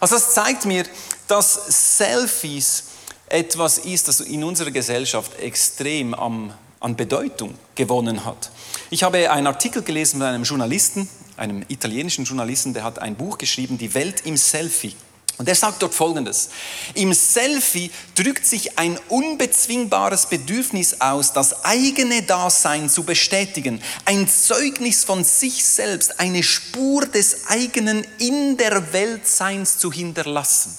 Also 0.00 0.16
das 0.16 0.34
zeigt 0.34 0.64
mir, 0.64 0.84
dass 1.28 1.96
Selfies 1.96 2.84
etwas 3.28 3.78
ist, 3.78 4.08
das 4.08 4.20
in 4.20 4.42
unserer 4.42 4.70
Gesellschaft 4.70 5.38
extrem 5.38 6.14
am, 6.14 6.52
an 6.80 6.96
Bedeutung 6.96 7.54
gewonnen 7.74 8.24
hat. 8.24 8.50
Ich 8.90 9.02
habe 9.02 9.30
einen 9.30 9.46
Artikel 9.46 9.82
gelesen 9.82 10.18
mit 10.18 10.28
einem 10.28 10.44
Journalisten, 10.44 11.08
einem 11.36 11.64
italienischen 11.68 12.24
Journalisten, 12.24 12.74
der 12.74 12.84
hat 12.84 12.98
ein 12.98 13.16
Buch 13.16 13.38
geschrieben, 13.38 13.78
Die 13.78 13.94
Welt 13.94 14.26
im 14.26 14.36
Selfie. 14.36 14.94
Und 15.38 15.48
er 15.48 15.54
sagt 15.54 15.82
dort 15.82 15.94
Folgendes. 15.94 16.50
Im 16.94 17.12
Selfie 17.14 17.90
drückt 18.14 18.46
sich 18.46 18.78
ein 18.78 18.98
unbezwingbares 19.08 20.26
Bedürfnis 20.26 21.00
aus, 21.00 21.32
das 21.32 21.64
eigene 21.64 22.22
Dasein 22.22 22.90
zu 22.90 23.02
bestätigen, 23.02 23.82
ein 24.04 24.28
Zeugnis 24.28 25.04
von 25.04 25.24
sich 25.24 25.64
selbst, 25.64 26.20
eine 26.20 26.42
Spur 26.42 27.06
des 27.06 27.48
eigenen 27.48 28.06
in 28.18 28.56
der 28.56 28.92
Weltseins 28.92 29.78
zu 29.78 29.90
hinterlassen. 29.90 30.76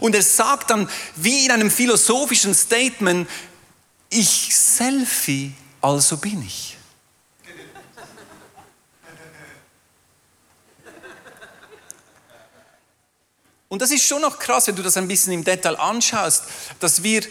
Und 0.00 0.14
er 0.14 0.22
sagt 0.22 0.70
dann, 0.70 0.88
wie 1.16 1.46
in 1.46 1.50
einem 1.50 1.70
philosophischen 1.70 2.54
Statement, 2.54 3.28
ich 4.10 4.54
Selfie, 4.54 5.52
also 5.80 6.16
bin 6.18 6.42
ich. 6.46 6.76
Und 13.74 13.82
das 13.82 13.90
ist 13.90 14.06
schon 14.06 14.22
noch 14.22 14.38
krass, 14.38 14.68
wenn 14.68 14.76
du 14.76 14.84
das 14.84 14.96
ein 14.96 15.08
bisschen 15.08 15.32
im 15.32 15.42
Detail 15.42 15.74
anschaust, 15.74 16.44
dass 16.78 17.02
wir 17.02 17.22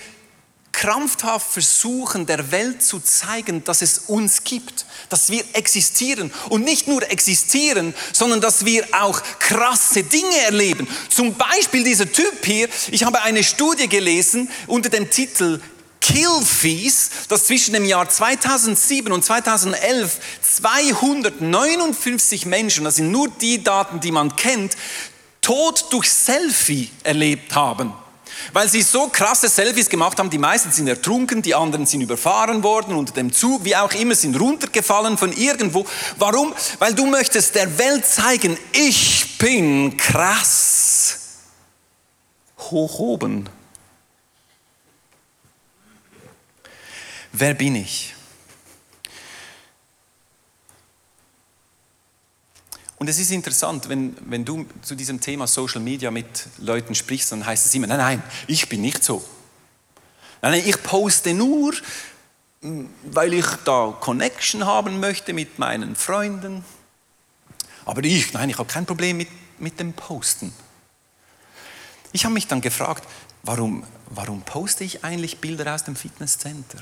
krampfhaft 0.74 1.54
versuchen, 1.54 2.26
der 2.26 2.52
Welt 2.52 2.84
zu 2.84 3.00
zeigen, 3.00 3.64
dass 3.64 3.82
es 3.82 4.00
uns 4.08 4.44
gibt, 4.44 4.86
dass 5.08 5.30
wir 5.30 5.42
existieren 5.54 6.34
und 6.50 6.66
nicht 6.66 6.90
nur 6.90 7.10
existieren, 7.10 7.94
sondern 8.12 8.42
dass 8.42 8.66
wir 8.66 8.86
auch 8.92 9.22
krasse 9.40 10.04
Dinge 10.04 10.36
erleben. 10.46 10.86
Zum 11.08 11.34
Beispiel 11.36 11.86
dieser 11.86 12.12
Typ 12.12 12.44
hier, 12.44 12.68
ich 12.92 13.06
habe 13.06 13.22
eine 13.22 13.46
Studie 13.46 13.88
gelesen 13.88 14.50
unter 14.68 14.90
dem 14.90 15.10
Titel 15.10 15.62
Kill 16.02 16.42
Fees, 16.44 17.10
dass 17.30 17.48
zwischen 17.48 17.74
dem 17.74 17.86
Jahr 17.86 18.10
2007 18.10 19.14
und 19.14 19.24
2011 19.24 20.20
259 20.42 22.46
Menschen, 22.46 22.84
das 22.84 22.98
sind 22.98 23.12
nur 23.12 23.30
die 23.30 23.64
Daten, 23.64 24.02
die 24.02 24.12
man 24.12 24.36
kennt, 24.36 24.76
Tod 25.44 25.86
durch 25.92 26.12
Selfie 26.12 26.90
erlebt 27.04 27.54
haben. 27.54 27.94
Weil 28.52 28.68
sie 28.68 28.82
so 28.82 29.08
krasse 29.08 29.48
Selfies 29.48 29.90
gemacht 29.90 30.18
haben, 30.18 30.30
die 30.30 30.38
meisten 30.38 30.72
sind 30.72 30.88
ertrunken, 30.88 31.42
die 31.42 31.54
anderen 31.54 31.86
sind 31.86 32.02
überfahren 32.02 32.64
worden 32.64 32.96
unter 32.96 33.14
dem 33.14 33.32
Zug, 33.32 33.64
wie 33.64 33.76
auch 33.76 33.94
immer, 33.94 34.16
sind 34.16 34.36
runtergefallen 34.40 35.18
von 35.18 35.32
irgendwo. 35.32 35.86
Warum? 36.18 36.54
Weil 36.80 36.96
du 36.96 37.06
möchtest 37.06 37.56
der 37.56 37.78
Welt 37.78 38.06
zeigen, 38.06 38.58
ich 38.72 39.38
bin 39.38 39.96
krass. 39.98 41.20
Hoch 42.58 43.00
oben. 43.00 43.48
Wer 47.32 47.54
bin 47.54 47.76
ich? 47.76 48.13
Und 53.04 53.10
es 53.10 53.20
ist 53.20 53.32
interessant, 53.32 53.90
wenn, 53.90 54.16
wenn 54.30 54.46
du 54.46 54.66
zu 54.82 54.96
diesem 54.96 55.20
Thema 55.20 55.46
Social 55.46 55.82
Media 55.82 56.10
mit 56.10 56.48
Leuten 56.60 56.96
sprichst, 56.96 57.34
dann 57.34 57.46
heißt 57.46 57.66
es 57.66 57.76
immer, 57.76 57.86
nein, 57.86 57.98
nein, 57.98 58.24
ich 58.48 58.70
bin 58.70 58.80
nicht 58.80 59.04
so. 59.04 59.22
Nein, 60.42 60.54
nein, 60.54 60.64
ich 60.66 60.82
poste 60.82 61.34
nur, 61.34 61.74
weil 62.62 63.34
ich 63.34 63.46
da 63.66 63.94
Connection 64.00 64.66
haben 64.66 65.02
möchte 65.02 65.34
mit 65.34 65.60
meinen 65.60 65.98
Freunden. 65.98 66.64
Aber 67.84 68.02
ich, 68.06 68.32
nein, 68.32 68.50
ich 68.50 68.58
habe 68.58 68.72
kein 68.72 68.86
Problem 68.86 69.18
mit, 69.18 69.28
mit 69.60 69.82
dem 69.82 69.92
Posten. 69.92 70.54
Ich 72.14 72.24
habe 72.24 72.34
mich 72.34 72.48
dann 72.48 72.62
gefragt, 72.62 73.06
warum, 73.44 73.84
warum 74.12 74.44
poste 74.44 74.86
ich 74.86 75.04
eigentlich 75.04 75.40
Bilder 75.40 75.76
aus 75.76 75.84
dem 75.84 75.98
Fitnesscenter? 75.98 76.80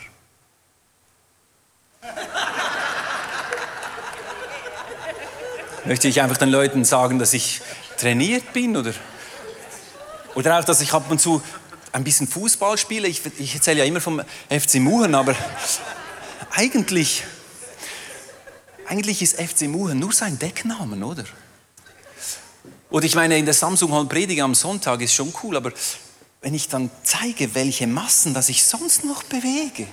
Möchte 5.86 6.08
ich 6.08 6.22
einfach 6.22 6.38
den 6.38 6.50
Leuten 6.50 6.86
sagen, 6.86 7.18
dass 7.18 7.34
ich 7.34 7.62
trainiert 7.98 8.54
bin 8.54 8.78
oder, 8.78 8.94
oder 10.36 10.60
auch, 10.60 10.64
dass 10.64 10.82
ich 10.82 10.94
ab 10.94 11.10
und 11.10 11.20
zu 11.20 11.42
ein 11.92 12.04
bisschen 12.04 12.28
Fußball 12.28 12.78
spiele. 12.78 13.08
Ich, 13.08 13.22
ich 13.40 13.56
erzähle 13.56 13.80
ja 13.80 13.86
immer 13.86 14.00
vom 14.00 14.22
FC 14.50 14.76
Muhen, 14.76 15.16
aber 15.16 15.36
eigentlich, 16.52 17.24
eigentlich 18.88 19.22
ist 19.22 19.42
FC 19.42 19.64
Muhen 19.64 19.98
nur 19.98 20.14
sein 20.14 20.38
Decknamen, 20.38 21.04
oder? 21.04 21.26
Oder 22.92 23.06
ich 23.06 23.16
meine, 23.16 23.38
in 23.38 23.46
der 23.46 23.54
Samsung 23.54 23.92
Hall 23.92 24.06
Prediger 24.06 24.44
am 24.44 24.54
Sonntag 24.54 25.02
ist 25.02 25.14
schon 25.14 25.34
cool, 25.42 25.58
aber 25.58 25.72
wenn 26.42 26.54
ich 26.54 26.68
dann 26.68 26.92
zeige, 27.04 27.56
welche 27.56 27.88
Massen, 27.88 28.34
dass 28.34 28.50
ich 28.50 28.64
sonst 28.64 29.04
noch 29.04 29.24
bewege, 29.24 29.88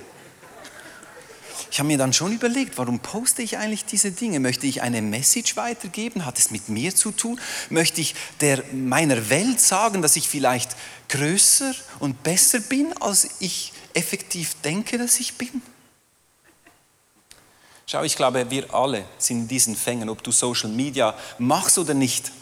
ich 1.70 1.78
habe 1.78 1.86
mir 1.86 1.98
dann 1.98 2.12
schon 2.12 2.32
überlegt, 2.32 2.78
warum 2.78 3.00
poste 3.00 3.42
ich 3.42 3.58
eigentlich 3.58 3.84
diese 3.84 4.10
Dinge? 4.10 4.40
Möchte 4.40 4.66
ich 4.66 4.82
eine 4.82 5.02
Message 5.02 5.56
weitergeben? 5.56 6.24
Hat 6.24 6.38
es 6.38 6.50
mit 6.50 6.68
mir 6.68 6.94
zu 6.94 7.10
tun? 7.10 7.40
Möchte 7.68 8.00
ich 8.00 8.14
der, 8.40 8.62
meiner 8.72 9.28
Welt 9.28 9.60
sagen, 9.60 10.00
dass 10.02 10.16
ich 10.16 10.28
vielleicht 10.28 10.76
größer 11.08 11.74
und 11.98 12.22
besser 12.22 12.60
bin, 12.60 12.92
als 13.00 13.28
ich 13.40 13.72
effektiv 13.94 14.56
denke, 14.64 14.98
dass 14.98 15.20
ich 15.20 15.34
bin? 15.34 15.62
Schau, 17.86 18.02
ich 18.02 18.16
glaube, 18.16 18.50
wir 18.50 18.72
alle 18.74 19.06
sind 19.18 19.40
in 19.40 19.48
diesen 19.48 19.76
Fängen, 19.76 20.08
ob 20.08 20.22
du 20.22 20.30
Social 20.30 20.70
Media 20.70 21.14
machst 21.38 21.78
oder 21.78 21.94
nicht. 21.94 22.32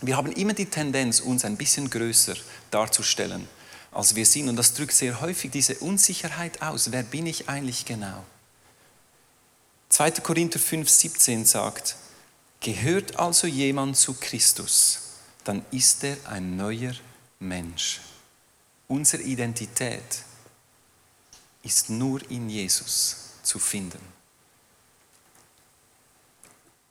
Wir 0.00 0.16
haben 0.16 0.32
immer 0.32 0.54
die 0.54 0.66
Tendenz, 0.66 1.20
uns 1.20 1.44
ein 1.44 1.56
bisschen 1.56 1.90
größer 1.90 2.34
darzustellen, 2.70 3.48
als 3.92 4.14
wir 4.14 4.24
sind. 4.24 4.48
Und 4.48 4.56
das 4.56 4.74
drückt 4.74 4.92
sehr 4.92 5.20
häufig 5.20 5.50
diese 5.50 5.74
Unsicherheit 5.76 6.62
aus. 6.62 6.92
Wer 6.92 7.02
bin 7.02 7.26
ich 7.26 7.48
eigentlich 7.48 7.84
genau? 7.84 8.24
2. 9.88 10.10
Korinther 10.22 10.58
5, 10.58 10.88
17 10.88 11.44
sagt, 11.44 11.96
gehört 12.60 13.18
also 13.18 13.46
jemand 13.46 13.96
zu 13.96 14.14
Christus, 14.14 15.00
dann 15.44 15.64
ist 15.70 16.04
er 16.04 16.16
ein 16.26 16.56
neuer 16.56 16.94
Mensch. 17.38 18.00
Unsere 18.86 19.22
Identität 19.22 20.24
ist 21.62 21.90
nur 21.90 22.28
in 22.30 22.48
Jesus 22.48 23.16
zu 23.42 23.58
finden. 23.58 24.00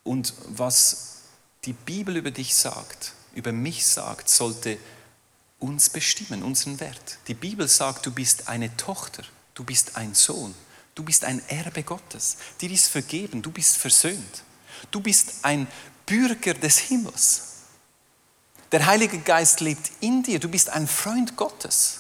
Und 0.04 0.34
was 0.48 1.24
die 1.66 1.74
Bibel 1.74 2.16
über 2.16 2.32
dich 2.32 2.56
sagt, 2.56 3.14
über 3.34 3.52
mich 3.52 3.86
sagt, 3.86 4.30
sollte 4.30 4.78
uns 5.60 5.90
bestimmen, 5.90 6.44
unseren 6.44 6.80
Wert. 6.80 7.18
Die 7.28 7.34
Bibel 7.34 7.68
sagt, 7.68 8.06
du 8.06 8.12
bist 8.12 8.48
eine 8.48 8.76
Tochter, 8.78 9.24
du 9.54 9.64
bist 9.64 9.98
ein 9.98 10.14
Sohn. 10.14 10.54
Du 10.98 11.04
bist 11.04 11.26
ein 11.26 11.48
Erbe 11.48 11.84
Gottes. 11.84 12.38
Dir 12.60 12.72
ist 12.72 12.88
vergeben. 12.88 13.44
Du 13.44 13.52
bist 13.52 13.78
versöhnt. 13.78 14.44
Du 14.90 15.00
bist 15.00 15.34
ein 15.44 15.68
Bürger 16.08 16.56
des 16.56 16.80
Himmels. 16.80 17.44
Der 18.72 18.84
Heilige 18.84 19.20
Geist 19.20 19.60
lebt 19.60 19.92
in 20.00 20.24
dir. 20.24 20.40
Du 20.40 20.50
bist 20.50 20.72
ein 20.72 20.88
Freund 20.88 21.36
Gottes. 21.36 22.00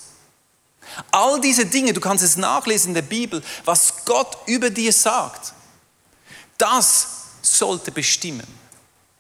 All 1.12 1.40
diese 1.40 1.68
Dinge, 1.68 1.94
du 1.94 2.02
kannst 2.02 2.24
es 2.24 2.38
nachlesen 2.38 2.90
in 2.90 2.96
der 2.96 3.02
Bibel, 3.04 3.44
was 3.66 4.04
Gott 4.04 4.36
über 4.48 4.72
dir 4.72 4.92
sagt, 4.92 5.54
das 6.58 7.08
sollte 7.44 7.92
bestimmen, 7.92 8.48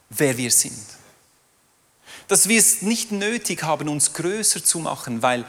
wer 0.09 0.35
wir 0.39 0.49
sind. 0.49 0.83
Dass 2.27 2.49
wir 2.49 2.57
es 2.57 2.81
nicht 2.81 3.11
nötig 3.11 3.61
haben, 3.61 3.89
uns 3.89 4.13
größer 4.13 4.63
zu 4.63 4.79
machen, 4.79 5.21
weil 5.21 5.45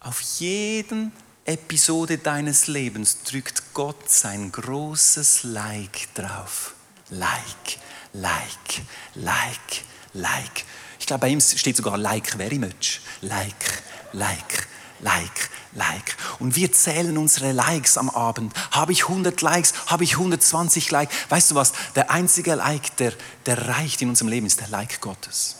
auf 0.00 0.22
jeden 0.38 1.12
Episode 1.46 2.18
deines 2.18 2.68
Lebens 2.68 3.22
drückt 3.22 3.74
Gott 3.74 4.08
sein 4.08 4.50
großes 4.50 5.44
Like 5.44 6.14
drauf. 6.14 6.74
Like, 7.10 7.78
like, 8.14 8.82
like, 9.14 9.84
like. 10.14 10.64
Ich 10.98 11.06
glaube, 11.06 11.20
bei 11.20 11.28
ihm 11.28 11.40
steht 11.40 11.76
sogar 11.76 11.98
like 11.98 12.36
very 12.36 12.58
much. 12.58 13.00
Like, 13.20 13.82
like, 14.12 14.68
like, 15.00 15.50
Like. 15.74 16.16
Und 16.38 16.56
wir 16.56 16.72
zählen 16.72 17.18
unsere 17.18 17.52
Likes 17.52 17.98
am 17.98 18.08
Abend. 18.08 18.54
Habe 18.70 18.92
ich 18.92 19.02
100 19.02 19.40
Likes? 19.42 19.74
Habe 19.86 20.04
ich 20.04 20.12
120 20.12 20.90
Likes? 20.90 21.14
Weißt 21.28 21.50
du 21.50 21.56
was? 21.56 21.72
Der 21.96 22.10
einzige 22.10 22.54
Like, 22.54 22.96
der, 22.96 23.12
der 23.44 23.68
reicht 23.68 24.00
in 24.00 24.08
unserem 24.08 24.28
Leben, 24.28 24.46
ist 24.46 24.60
der 24.60 24.68
Like 24.68 25.00
Gottes. 25.00 25.56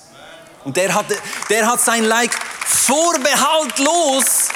Und 0.65 0.77
der 0.79 0.95
hat, 0.95 1.07
der 1.51 1.67
hat 1.67 1.81
sein 1.81 2.05
Like 2.05 2.33
vorbehaltlos, 2.65 4.49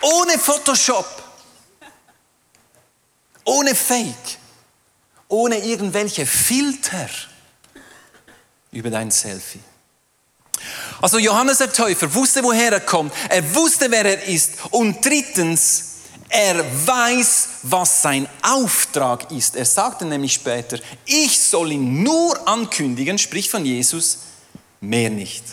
ohne 0.00 0.38
Photoshop, 0.38 1.22
ohne 3.44 3.74
Fake, 3.74 4.38
ohne 5.28 5.58
irgendwelche 5.58 6.26
Filter 6.26 7.08
über 8.72 8.90
dein 8.90 9.10
Selfie. 9.10 9.60
Also 11.00 11.18
Johannes 11.18 11.58
der 11.58 11.72
Täufer 11.72 12.12
wusste, 12.14 12.42
woher 12.42 12.72
er 12.72 12.80
kommt, 12.80 13.12
er 13.28 13.54
wusste, 13.54 13.90
wer 13.90 14.04
er 14.04 14.22
ist 14.24 14.54
und 14.70 15.04
drittens, 15.04 15.96
er 16.28 16.64
weiß, 16.86 17.48
was 17.62 18.02
sein 18.02 18.28
Auftrag 18.42 19.30
ist. 19.30 19.54
Er 19.54 19.64
sagte 19.64 20.04
nämlich 20.04 20.32
später, 20.32 20.78
ich 21.04 21.40
soll 21.40 21.72
ihn 21.72 22.02
nur 22.02 22.48
ankündigen, 22.48 23.18
sprich 23.18 23.48
von 23.48 23.64
Jesus, 23.64 24.18
mehr 24.80 25.10
nicht. 25.10 25.44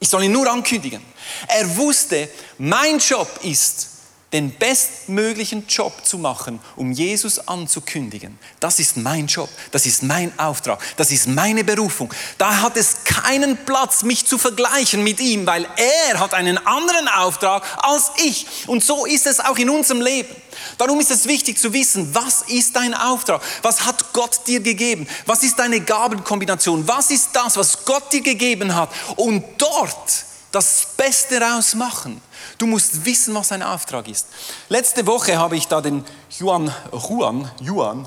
Ich 0.00 0.08
soll 0.08 0.24
ihn 0.24 0.32
nur 0.32 0.50
ankündigen. 0.50 1.02
Er 1.48 1.76
wusste, 1.76 2.28
mein 2.58 2.98
Job 2.98 3.28
ist, 3.42 3.97
den 4.32 4.50
bestmöglichen 4.50 5.66
Job 5.68 6.04
zu 6.04 6.18
machen, 6.18 6.60
um 6.76 6.92
Jesus 6.92 7.48
anzukündigen. 7.48 8.38
Das 8.60 8.78
ist 8.78 8.98
mein 8.98 9.26
Job, 9.26 9.48
das 9.70 9.86
ist 9.86 10.02
mein 10.02 10.38
Auftrag, 10.38 10.80
das 10.98 11.10
ist 11.10 11.28
meine 11.28 11.64
Berufung. 11.64 12.12
Da 12.36 12.60
hat 12.60 12.76
es 12.76 13.04
keinen 13.04 13.56
Platz, 13.64 14.02
mich 14.02 14.26
zu 14.26 14.36
vergleichen 14.36 15.02
mit 15.02 15.20
ihm, 15.20 15.46
weil 15.46 15.66
er 15.76 16.20
hat 16.20 16.34
einen 16.34 16.58
anderen 16.58 17.08
Auftrag 17.08 17.64
als 17.78 18.10
ich. 18.22 18.46
Und 18.66 18.84
so 18.84 19.06
ist 19.06 19.26
es 19.26 19.40
auch 19.40 19.56
in 19.56 19.70
unserem 19.70 20.02
Leben. 20.02 20.34
Darum 20.76 21.00
ist 21.00 21.10
es 21.10 21.26
wichtig 21.26 21.58
zu 21.58 21.72
wissen, 21.72 22.14
was 22.14 22.42
ist 22.42 22.76
dein 22.76 22.92
Auftrag? 22.92 23.40
Was 23.62 23.86
hat 23.86 24.12
Gott 24.12 24.46
dir 24.46 24.60
gegeben? 24.60 25.08
Was 25.24 25.42
ist 25.42 25.58
deine 25.58 25.80
Gabenkombination? 25.80 26.86
Was 26.86 27.10
ist 27.10 27.30
das, 27.32 27.56
was 27.56 27.84
Gott 27.84 28.12
dir 28.12 28.20
gegeben 28.20 28.74
hat? 28.74 28.90
Und 29.16 29.42
dort 29.56 30.24
das 30.52 30.88
Beste 30.96 31.40
rausmachen. 31.40 32.20
Du 32.58 32.66
musst 32.66 33.04
wissen, 33.04 33.34
was 33.34 33.48
dein 33.48 33.62
Auftrag 33.62 34.08
ist. 34.08 34.26
Letzte 34.68 35.06
Woche 35.06 35.38
habe 35.38 35.56
ich 35.56 35.68
da 35.68 35.80
den 35.80 36.04
Juan, 36.38 36.74
Juan, 36.92 37.50
Juan 37.60 38.06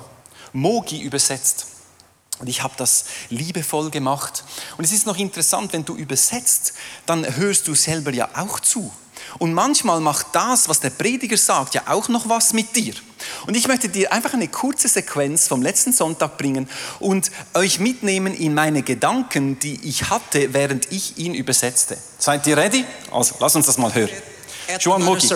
Mogi 0.53 1.01
übersetzt. 1.01 1.67
Und 2.39 2.47
ich 2.47 2.63
habe 2.63 2.73
das 2.77 3.05
liebevoll 3.29 3.91
gemacht. 3.91 4.43
Und 4.77 4.83
es 4.83 4.91
ist 4.91 5.05
noch 5.05 5.17
interessant, 5.17 5.73
wenn 5.73 5.85
du 5.85 5.95
übersetzt, 5.95 6.73
dann 7.05 7.37
hörst 7.37 7.67
du 7.67 7.75
selber 7.75 8.11
ja 8.11 8.29
auch 8.35 8.59
zu. 8.59 8.91
Und 9.39 9.53
manchmal 9.53 9.99
macht 9.99 10.27
das, 10.33 10.69
was 10.69 10.79
der 10.79 10.89
Prediger 10.89 11.37
sagt, 11.37 11.75
ja 11.75 11.83
auch 11.87 12.09
noch 12.09 12.29
was 12.29 12.53
mit 12.53 12.75
dir. 12.75 12.93
Und 13.45 13.55
ich 13.55 13.67
möchte 13.67 13.89
dir 13.89 14.11
einfach 14.11 14.33
eine 14.33 14.47
kurze 14.47 14.87
Sequenz 14.87 15.47
vom 15.47 15.61
letzten 15.61 15.93
Sonntag 15.93 16.37
bringen 16.37 16.67
und 16.99 17.31
euch 17.53 17.79
mitnehmen 17.79 18.33
in 18.33 18.53
meine 18.53 18.81
Gedanken, 18.81 19.59
die 19.59 19.79
ich 19.87 20.09
hatte, 20.09 20.53
während 20.53 20.91
ich 20.91 21.17
ihn 21.17 21.33
übersetzte. 21.33 21.97
Seid 22.17 22.47
ihr 22.47 22.57
ready? 22.57 22.85
Also, 23.11 23.35
lass 23.39 23.55
uns 23.55 23.67
das 23.67 23.77
mal 23.77 23.93
hören. 23.93 24.09
Joan 24.79 25.03
Mogi. 25.03 25.27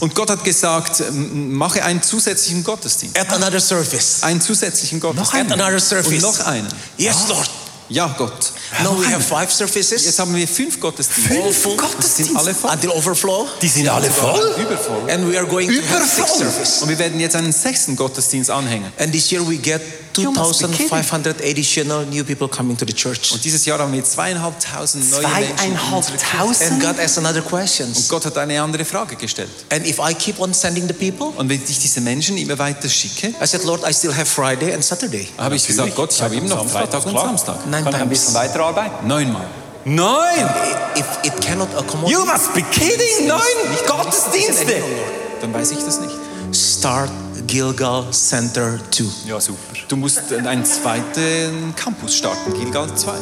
Und 0.00 0.14
Gott 0.14 0.30
hat 0.30 0.44
gesagt, 0.44 1.02
mache 1.10 1.82
einen 1.84 2.02
zusätzlichen 2.02 2.62
Gottesdienst. 2.62 3.18
Add 3.18 3.34
another 3.34 3.60
service. 3.60 4.22
Einen 4.22 4.40
zusätzlichen 4.40 5.00
Gottesdienst. 5.00 5.52
Add 5.52 5.60
another 5.60 5.80
service. 5.80 6.12
Und 6.12 6.22
noch 6.22 6.46
einen. 6.46 6.68
Yes, 6.96 7.28
Lord. 7.28 7.50
Ja, 7.88 8.14
Gott. 8.18 8.52
Now 8.82 9.00
we 9.00 9.06
have 9.06 9.22
five 9.22 9.50
services. 9.50 10.04
Jetzt 10.04 10.18
haben 10.18 10.34
wir 10.34 10.46
fünf 10.46 10.78
Gottesdienste. 10.78 11.42
All 11.42 11.52
full. 11.52 11.76
Die 11.76 12.22
sind 12.22 12.36
alle 12.36 12.54
voll. 12.54 12.70
Until 12.70 12.90
overflow. 12.90 13.46
Die 13.62 13.68
sind 13.68 13.88
alle 13.88 14.10
voll. 14.10 14.54
Übervoll. 14.58 15.10
And 15.10 15.30
we 15.30 15.38
are 15.38 15.46
going 15.46 15.68
to 15.68 15.74
have 15.94 16.06
six 16.06 16.36
Übervoll. 16.36 16.52
service. 16.52 16.82
Und 16.82 16.88
wir 16.90 16.98
werden 16.98 17.18
jetzt 17.18 17.36
einen 17.36 17.52
sechsten 17.52 17.96
Gottesdienst 17.96 18.50
anhängen. 18.50 18.92
And 18.98 19.12
this 19.12 19.30
year 19.30 19.46
we 19.46 19.56
get 19.56 19.80
You 20.18 20.32
must 20.32 20.60
be 20.60 20.68
kidding. 20.68 20.88
2,500 20.88 21.40
additional 21.42 22.04
new 22.06 22.24
people 22.24 22.48
coming 22.48 22.76
to 22.76 22.84
the 22.84 22.92
church. 22.92 23.32
Und 23.32 23.44
dieses 23.44 23.64
Jahr 23.64 23.78
haben 23.78 23.92
wir 23.92 24.04
zweieinhalbtausend 24.04 25.10
neue 25.10 25.28
Menschen 25.28 25.66
in 25.66 25.94
unserer 25.94 26.16
Kirche. 26.16 26.64
And 26.64 26.72
Und 26.72 26.80
God 26.80 26.98
asks 26.98 27.18
another 27.18 27.42
questions. 27.42 28.08
Gott 28.08 28.24
hat 28.26 28.36
eine 28.36 28.60
andere 28.60 28.84
Frage 28.84 29.16
gestellt. 29.16 29.50
And 29.70 29.86
if 29.86 29.98
I 29.98 30.14
keep 30.14 30.40
on 30.40 30.52
sending 30.52 30.88
the 30.88 30.92
people, 30.92 31.28
Und 31.38 31.48
wenn 31.48 31.62
ich 31.62 31.78
diese 31.78 32.00
Menschen 32.00 32.36
immer 32.36 32.58
weiter 32.58 32.88
schicke, 32.88 33.28
I 33.28 33.46
said, 33.46 33.64
Lord, 33.64 33.88
I 33.88 33.92
still 33.94 34.14
have 34.14 34.26
Friday 34.26 34.72
and 34.74 34.84
Saturday. 34.84 35.28
habe 35.38 35.56
ich 35.56 35.66
gesagt, 35.66 35.94
Gott, 35.94 36.12
ich 36.12 36.20
habe 36.20 36.34
immer 36.34 36.48
noch 36.48 36.68
Freitag 36.68 37.06
und 37.06 37.16
Samstag. 37.16 37.66
Nine 37.78 37.84
Kann 37.84 37.94
ich 37.94 38.00
ein 38.02 38.08
bisschen 38.08 38.34
weiterarbeiten? 38.34 39.06
Neunmal. 39.06 39.46
Neun! 39.84 40.50
If 40.96 41.06
it 41.22 41.40
cannot 41.40 41.68
accommodate, 41.76 42.12
You 42.12 42.24
must 42.24 42.52
be 42.54 42.62
kidding! 42.62 43.26
Neun 43.26 43.40
Gottesdienste! 43.86 44.66
said, 44.66 44.80
"No, 44.80 44.86
Lord. 44.86 45.42
Dann 45.42 45.54
weiß 45.54 45.70
ich 45.70 45.78
das 45.84 46.00
nicht. 46.00 46.14
Start 46.52 47.10
Gilgal 47.46 48.10
Center 48.10 48.78
2. 48.90 49.04
Ja, 49.26 49.40
super. 49.40 49.58
Du 49.86 49.96
musst 49.96 50.32
einen 50.32 50.64
zweiten 50.64 51.74
Campus 51.76 52.16
starten, 52.16 52.52
Gilgal 52.54 52.88
2. 52.94 53.12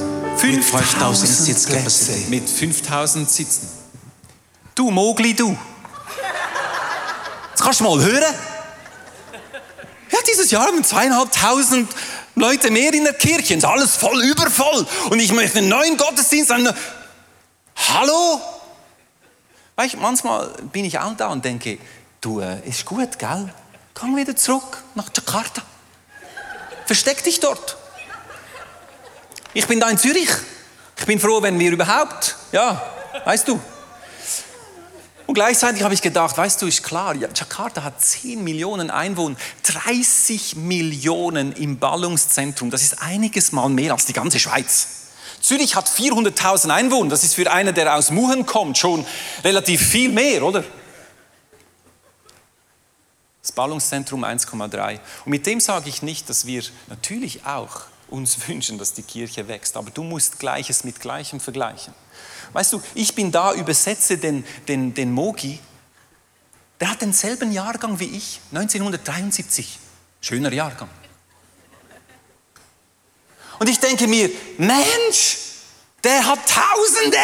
With 0.40 0.64
5,000 0.64 1.28
seats 1.28 1.64
Plätze 1.66 1.76
capacity. 1.78 2.30
mit 2.30 2.48
5000 2.48 3.30
Sitzen. 3.30 3.68
Du 4.74 4.90
Mogli, 4.90 5.34
du. 5.34 5.56
Jetzt 7.50 7.62
kannst 7.62 7.80
du 7.80 7.84
mal 7.84 8.00
hören. 8.02 8.34
Ja, 10.10 10.18
dieses 10.30 10.50
Jahr 10.50 10.66
haben 10.66 10.76
wir 10.76 10.82
zweieinhalbtausend 10.84 11.88
Leute 12.36 12.70
mehr 12.70 12.92
in 12.92 13.04
der 13.04 13.14
Kirche. 13.14 13.54
Es 13.54 13.58
ist 13.58 13.64
alles 13.64 13.96
voll 13.96 14.22
übervoll. 14.22 14.86
Und 15.10 15.18
ich 15.18 15.32
möchte 15.32 15.58
einen 15.58 15.68
neuen 15.68 15.96
Gottesdienst. 15.96 16.52
Einen 16.52 16.72
Hallo? 17.88 18.40
Weißt, 19.74 19.94
du, 19.94 19.98
manchmal 19.98 20.48
bin 20.72 20.84
ich 20.84 20.98
auch 20.98 21.16
da 21.16 21.28
und 21.28 21.44
denke, 21.44 21.78
du, 22.20 22.40
äh, 22.40 22.60
ist 22.68 22.84
gut, 22.84 23.18
gell? 23.18 23.52
Komm 23.94 24.16
wieder 24.16 24.36
zurück 24.36 24.82
nach 24.94 25.08
Jakarta. 25.14 25.62
Versteck 26.84 27.24
dich 27.24 27.40
dort. 27.40 27.76
Ich 29.54 29.66
bin 29.66 29.80
da 29.80 29.88
in 29.88 29.96
Zürich. 29.96 30.28
Ich 30.98 31.06
bin 31.06 31.18
froh, 31.18 31.40
wenn 31.40 31.58
wir 31.58 31.72
überhaupt, 31.72 32.36
ja, 32.52 32.82
weißt 33.24 33.48
du. 33.48 33.60
Und 35.26 35.34
gleichzeitig 35.34 35.82
habe 35.82 35.92
ich 35.92 36.02
gedacht, 36.02 36.38
weißt 36.38 36.62
du, 36.62 36.66
ist 36.66 36.84
klar, 36.84 37.14
ja, 37.14 37.28
Jakarta 37.34 37.82
hat 37.82 38.00
10 38.00 38.44
Millionen 38.44 38.90
Einwohner, 38.90 39.36
30 39.64 40.54
Millionen 40.56 41.52
im 41.52 41.78
Ballungszentrum. 41.78 42.70
Das 42.70 42.82
ist 42.82 43.02
einiges 43.02 43.50
Mal 43.50 43.68
mehr 43.68 43.92
als 43.92 44.06
die 44.06 44.12
ganze 44.12 44.38
Schweiz. 44.38 44.88
Zürich 45.40 45.74
hat 45.74 45.88
400.000 45.88 46.70
Einwohner. 46.70 47.10
Das 47.10 47.24
ist 47.24 47.34
für 47.34 47.50
einen, 47.50 47.74
der 47.74 47.94
aus 47.96 48.10
Muhen 48.10 48.46
kommt, 48.46 48.78
schon 48.78 49.04
relativ 49.42 49.84
viel 49.84 50.10
mehr, 50.10 50.44
oder? 50.44 50.64
Das 53.42 53.52
Ballungszentrum 53.52 54.24
1,3. 54.24 54.98
Und 55.24 55.30
mit 55.30 55.46
dem 55.46 55.60
sage 55.60 55.88
ich 55.88 56.02
nicht, 56.02 56.28
dass 56.28 56.46
wir 56.46 56.62
natürlich 56.88 57.46
auch 57.46 57.82
uns 58.08 58.36
wünschen, 58.48 58.78
dass 58.78 58.92
die 58.92 59.02
Kirche 59.02 59.48
wächst, 59.48 59.76
aber 59.76 59.90
du 59.90 60.04
musst 60.04 60.38
Gleiches 60.38 60.84
mit 60.84 61.00
Gleichem 61.00 61.40
vergleichen. 61.40 61.94
Weißt 62.52 62.72
du, 62.72 62.82
ich 62.94 63.14
bin 63.14 63.32
da, 63.32 63.52
übersetze 63.54 64.18
den, 64.18 64.44
den, 64.68 64.94
den 64.94 65.12
Mogi, 65.12 65.58
der 66.80 66.90
hat 66.90 67.00
denselben 67.02 67.52
Jahrgang 67.52 67.98
wie 68.00 68.16
ich, 68.16 68.40
1973. 68.52 69.78
Schöner 70.20 70.52
Jahrgang. 70.52 70.90
Und 73.58 73.68
ich 73.68 73.78
denke 73.78 74.06
mir, 74.06 74.30
Mensch, 74.58 75.38
der 76.04 76.26
hat 76.26 76.38
Tausende. 76.46 77.18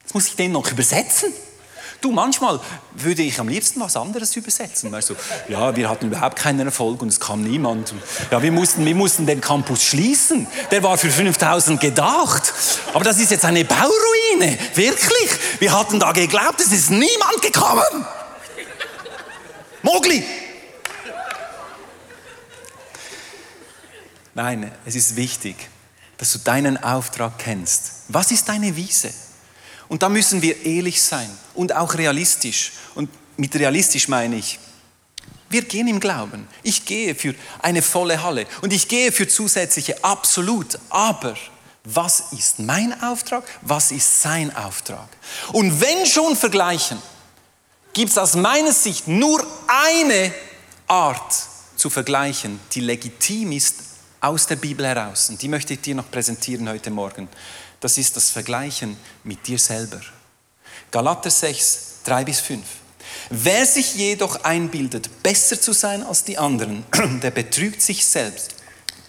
Jetzt 0.00 0.14
muss 0.14 0.26
ich 0.26 0.36
den 0.36 0.52
noch 0.52 0.70
übersetzen. 0.70 1.32
Du, 2.04 2.10
manchmal 2.10 2.60
würde 2.92 3.22
ich 3.22 3.40
am 3.40 3.48
liebsten 3.48 3.80
was 3.80 3.96
anderes 3.96 4.36
übersetzen. 4.36 4.92
Weißt 4.92 5.08
du, 5.08 5.16
ja, 5.48 5.74
wir 5.74 5.88
hatten 5.88 6.08
überhaupt 6.08 6.36
keinen 6.36 6.60
Erfolg 6.66 7.00
und 7.00 7.08
es 7.08 7.18
kam 7.18 7.42
niemand. 7.42 7.94
Ja, 8.30 8.42
wir 8.42 8.52
mussten, 8.52 8.84
wir 8.84 8.94
mussten 8.94 9.24
den 9.24 9.40
Campus 9.40 9.82
schließen. 9.82 10.46
Der 10.70 10.82
war 10.82 10.98
für 10.98 11.08
5000 11.08 11.80
gedacht. 11.80 12.52
Aber 12.92 13.04
das 13.04 13.18
ist 13.18 13.30
jetzt 13.30 13.46
eine 13.46 13.64
Bauruine. 13.64 14.58
Wirklich. 14.74 15.30
Wir 15.60 15.72
hatten 15.72 15.98
da 15.98 16.12
geglaubt, 16.12 16.60
es 16.60 16.72
ist 16.72 16.90
niemand 16.90 17.40
gekommen. 17.40 18.06
Mogli. 19.80 20.22
Nein, 24.34 24.70
es 24.84 24.94
ist 24.94 25.16
wichtig, 25.16 25.56
dass 26.18 26.32
du 26.32 26.38
deinen 26.40 26.84
Auftrag 26.84 27.38
kennst. 27.38 27.92
Was 28.08 28.30
ist 28.30 28.46
deine 28.46 28.76
Wiese? 28.76 29.10
Und 29.88 30.02
da 30.02 30.10
müssen 30.10 30.42
wir 30.42 30.66
ehrlich 30.66 31.02
sein 31.02 31.30
und 31.54 31.74
auch 31.74 31.94
realistisch. 31.94 32.72
Und 32.94 33.10
mit 33.36 33.54
realistisch 33.54 34.08
meine 34.08 34.36
ich, 34.36 34.58
wir 35.48 35.62
gehen 35.62 35.86
im 35.88 36.00
Glauben. 36.00 36.48
Ich 36.62 36.84
gehe 36.84 37.14
für 37.14 37.34
eine 37.60 37.82
volle 37.82 38.22
Halle 38.22 38.46
und 38.62 38.72
ich 38.72 38.88
gehe 38.88 39.12
für 39.12 39.28
zusätzliche, 39.28 40.02
absolut. 40.02 40.78
Aber 40.90 41.36
was 41.84 42.32
ist 42.32 42.58
mein 42.58 43.00
Auftrag? 43.02 43.44
Was 43.62 43.92
ist 43.92 44.22
sein 44.22 44.54
Auftrag? 44.56 45.08
Und 45.52 45.80
wenn 45.80 46.06
schon 46.06 46.34
vergleichen, 46.34 46.98
gibt 47.92 48.10
es 48.10 48.18
aus 48.18 48.34
meiner 48.34 48.72
Sicht 48.72 49.06
nur 49.06 49.46
eine 49.68 50.34
Art 50.88 51.34
zu 51.76 51.90
vergleichen, 51.90 52.58
die 52.72 52.80
legitim 52.80 53.52
ist 53.52 53.76
aus 54.20 54.46
der 54.46 54.56
Bibel 54.56 54.86
heraus. 54.86 55.28
Und 55.28 55.40
die 55.42 55.48
möchte 55.48 55.74
ich 55.74 55.80
dir 55.82 55.94
noch 55.94 56.10
präsentieren 56.10 56.68
heute 56.68 56.90
Morgen. 56.90 57.28
das 57.80 57.98
ist 57.98 58.16
das 58.16 58.30
Vergleichen 58.30 58.96
mit 59.24 59.46
dir 59.46 59.58
selber. 59.58 60.00
Galater 60.94 61.28
6, 61.28 62.02
3 62.04 62.24
bis 62.24 62.38
5. 62.38 62.62
Wer 63.28 63.66
sich 63.66 63.96
jedoch 63.96 64.44
einbildet, 64.44 65.10
besser 65.24 65.60
zu 65.60 65.72
sein 65.72 66.04
als 66.04 66.22
die 66.22 66.38
anderen, 66.38 66.84
der 67.20 67.32
betrügt 67.32 67.82
sich 67.82 68.06
selbst. 68.06 68.54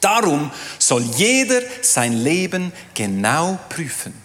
Darum 0.02 0.50
soll 0.80 1.04
jeder 1.04 1.62
sein 1.84 2.13
Leben 2.13 2.74
genau 2.95 3.60
prüfen. 3.69 4.15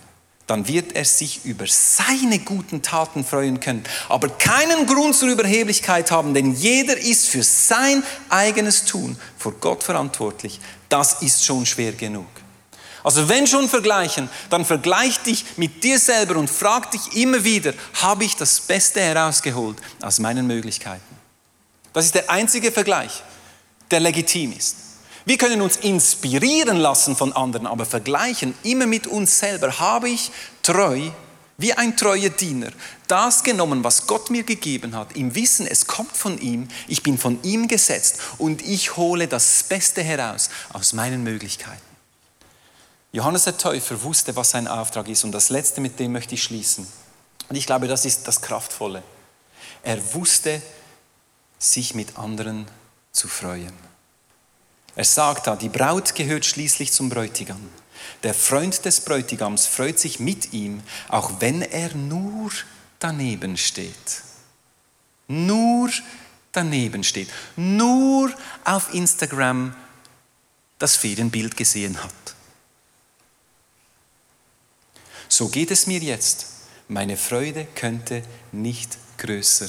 Dann 0.46 0.66
wird 0.66 0.96
er 0.96 1.04
sich 1.04 1.44
über 1.44 1.66
seine 1.66 2.38
guten 2.38 2.80
Taten 2.80 3.26
freuen 3.26 3.60
können, 3.60 3.84
aber 4.08 4.30
keinen 4.30 4.86
Grund 4.86 5.14
zur 5.14 5.28
Überheblichkeit 5.28 6.10
haben, 6.10 6.32
denn 6.32 6.54
jeder 6.54 6.96
ist 6.96 7.28
für 7.28 7.42
sein 7.42 8.02
eigenes 8.30 8.86
Tun 8.86 9.18
vor 9.36 9.52
Gott 9.60 9.82
verantwortlich. 9.82 10.60
Das 10.88 11.20
ist 11.20 11.44
schon 11.44 11.66
schwer 11.66 11.92
genug. 11.92 12.24
Also 13.02 13.28
wenn 13.28 13.46
schon 13.46 13.68
vergleichen, 13.68 14.28
dann 14.50 14.64
vergleich 14.64 15.18
dich 15.20 15.44
mit 15.56 15.82
dir 15.84 15.98
selber 15.98 16.36
und 16.36 16.50
frag 16.50 16.90
dich 16.90 17.16
immer 17.16 17.44
wieder, 17.44 17.72
habe 18.02 18.24
ich 18.24 18.36
das 18.36 18.60
Beste 18.60 19.00
herausgeholt 19.00 19.78
aus 20.02 20.18
meinen 20.18 20.46
Möglichkeiten? 20.46 21.16
Das 21.92 22.04
ist 22.04 22.14
der 22.14 22.30
einzige 22.30 22.70
Vergleich, 22.70 23.22
der 23.90 24.00
legitim 24.00 24.52
ist. 24.56 24.76
Wir 25.24 25.38
können 25.38 25.60
uns 25.60 25.76
inspirieren 25.76 26.78
lassen 26.78 27.14
von 27.16 27.32
anderen, 27.32 27.66
aber 27.66 27.84
vergleichen 27.84 28.54
immer 28.62 28.86
mit 28.86 29.06
uns 29.06 29.38
selber. 29.38 29.78
Habe 29.78 30.08
ich 30.08 30.30
treu, 30.62 31.10
wie 31.58 31.74
ein 31.74 31.96
treuer 31.96 32.30
Diener, 32.30 32.70
das 33.06 33.42
genommen, 33.42 33.84
was 33.84 34.06
Gott 34.06 34.30
mir 34.30 34.44
gegeben 34.44 34.96
hat, 34.96 35.14
im 35.16 35.34
Wissen, 35.34 35.66
es 35.66 35.86
kommt 35.86 36.16
von 36.16 36.40
ihm, 36.40 36.68
ich 36.88 37.02
bin 37.02 37.18
von 37.18 37.38
ihm 37.42 37.68
gesetzt 37.68 38.18
und 38.38 38.62
ich 38.62 38.96
hole 38.96 39.28
das 39.28 39.62
Beste 39.64 40.02
heraus 40.02 40.48
aus 40.72 40.94
meinen 40.94 41.22
Möglichkeiten. 41.22 41.89
Johannes 43.12 43.44
der 43.44 43.58
Täufer 43.58 44.02
wusste, 44.02 44.36
was 44.36 44.50
sein 44.50 44.68
Auftrag 44.68 45.08
ist 45.08 45.24
und 45.24 45.32
das 45.32 45.50
Letzte, 45.50 45.80
mit 45.80 45.98
dem 45.98 46.12
möchte 46.12 46.34
ich 46.34 46.42
schließen. 46.42 46.86
Und 47.48 47.56
ich 47.56 47.66
glaube, 47.66 47.88
das 47.88 48.04
ist 48.04 48.28
das 48.28 48.40
Kraftvolle. 48.40 49.02
Er 49.82 50.14
wusste, 50.14 50.62
sich 51.58 51.94
mit 51.94 52.16
anderen 52.16 52.66
zu 53.12 53.26
freuen. 53.26 53.72
Er 54.94 55.04
sagt 55.04 55.46
da, 55.46 55.56
die 55.56 55.68
Braut 55.68 56.14
gehört 56.14 56.44
schließlich 56.44 56.92
zum 56.92 57.08
Bräutigam. 57.08 57.68
Der 58.22 58.34
Freund 58.34 58.84
des 58.84 59.00
Bräutigams 59.00 59.66
freut 59.66 59.98
sich 59.98 60.20
mit 60.20 60.52
ihm, 60.52 60.82
auch 61.08 61.40
wenn 61.40 61.62
er 61.62 61.94
nur 61.94 62.50
daneben 62.98 63.56
steht. 63.56 64.22
Nur 65.28 65.90
daneben 66.52 67.04
steht. 67.04 67.28
Nur 67.56 68.32
auf 68.64 68.94
Instagram 68.94 69.74
das 70.78 70.96
Ferienbild 70.96 71.56
gesehen 71.56 72.02
hat. 72.02 72.34
So 75.32 75.48
geht 75.48 75.70
es 75.70 75.86
mir 75.86 76.00
jetzt. 76.00 76.46
Meine 76.88 77.16
Freude 77.16 77.68
könnte 77.76 78.24
nicht 78.50 78.98
größer 79.16 79.68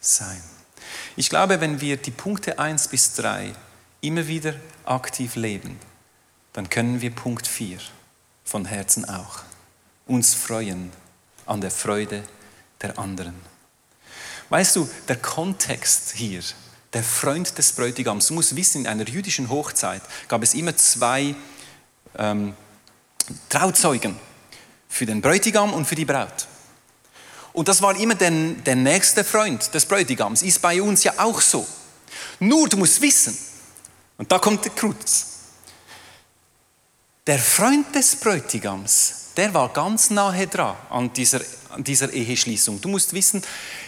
sein. 0.00 0.42
Ich 1.16 1.28
glaube, 1.28 1.60
wenn 1.60 1.82
wir 1.82 1.98
die 1.98 2.10
Punkte 2.10 2.58
1 2.58 2.88
bis 2.88 3.12
3 3.16 3.52
immer 4.00 4.26
wieder 4.26 4.54
aktiv 4.86 5.36
leben, 5.36 5.78
dann 6.54 6.70
können 6.70 7.02
wir 7.02 7.10
Punkt 7.10 7.46
4 7.46 7.78
von 8.42 8.64
Herzen 8.64 9.04
auch 9.04 9.42
uns 10.06 10.32
freuen 10.32 10.90
an 11.44 11.60
der 11.60 11.70
Freude 11.70 12.24
der 12.80 12.98
anderen. 12.98 13.34
Weißt 14.48 14.76
du, 14.76 14.88
der 15.08 15.16
Kontext 15.16 16.12
hier, 16.12 16.42
der 16.94 17.04
Freund 17.04 17.56
des 17.58 17.72
Bräutigams, 17.72 18.28
du 18.28 18.34
musst 18.34 18.56
wissen, 18.56 18.82
in 18.82 18.86
einer 18.86 19.06
jüdischen 19.06 19.50
Hochzeit 19.50 20.02
gab 20.28 20.42
es 20.42 20.54
immer 20.54 20.74
zwei 20.74 21.34
ähm, 22.16 22.54
Trauzeugen 23.50 24.16
für 24.92 25.06
den 25.06 25.22
Bräutigam 25.22 25.72
und 25.72 25.86
für 25.86 25.94
die 25.94 26.04
Braut. 26.04 26.46
Und 27.54 27.66
das 27.66 27.80
war 27.80 27.98
immer 27.98 28.14
der, 28.14 28.30
der 28.30 28.76
nächste 28.76 29.24
Freund 29.24 29.72
des 29.72 29.86
Bräutigams. 29.86 30.42
Ist 30.42 30.60
bei 30.60 30.80
uns 30.82 31.02
ja 31.02 31.14
auch 31.16 31.40
so. 31.40 31.66
Nur 32.38 32.68
du 32.68 32.76
musst 32.76 33.00
wissen, 33.00 33.36
und 34.18 34.30
da 34.30 34.38
kommt 34.38 34.64
der 34.64 34.72
Kruz. 34.72 35.26
Der 37.26 37.38
Freund 37.38 37.94
des 37.94 38.16
Bräutigams, 38.16 39.30
der 39.36 39.52
war 39.54 39.70
ganz 39.70 40.10
nahe 40.10 40.46
dran 40.46 40.76
an 40.90 41.12
dieser, 41.12 41.40
an 41.70 41.82
dieser 41.82 42.12
Eheschließung. 42.12 42.80
Du 42.80 42.88
musst 42.88 43.14
wissen, 43.14 43.42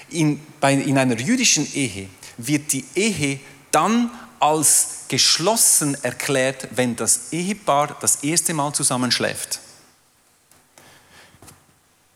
in, 0.09 0.41
bei, 0.59 0.73
in 0.73 0.97
einer 0.97 1.19
jüdischen 1.19 1.71
Ehe 1.75 2.09
wird 2.39 2.73
die 2.73 2.85
Ehe 2.95 3.41
dann 3.71 4.11
als 4.41 5.05
geschlossen 5.09 5.97
erklärt, 6.03 6.69
wenn 6.73 6.97
das 6.97 7.33
Ehepaar 7.33 7.97
das 8.01 8.17
erste 8.17 8.55
Mal 8.55 8.73
zusammenschläft. 8.73 9.61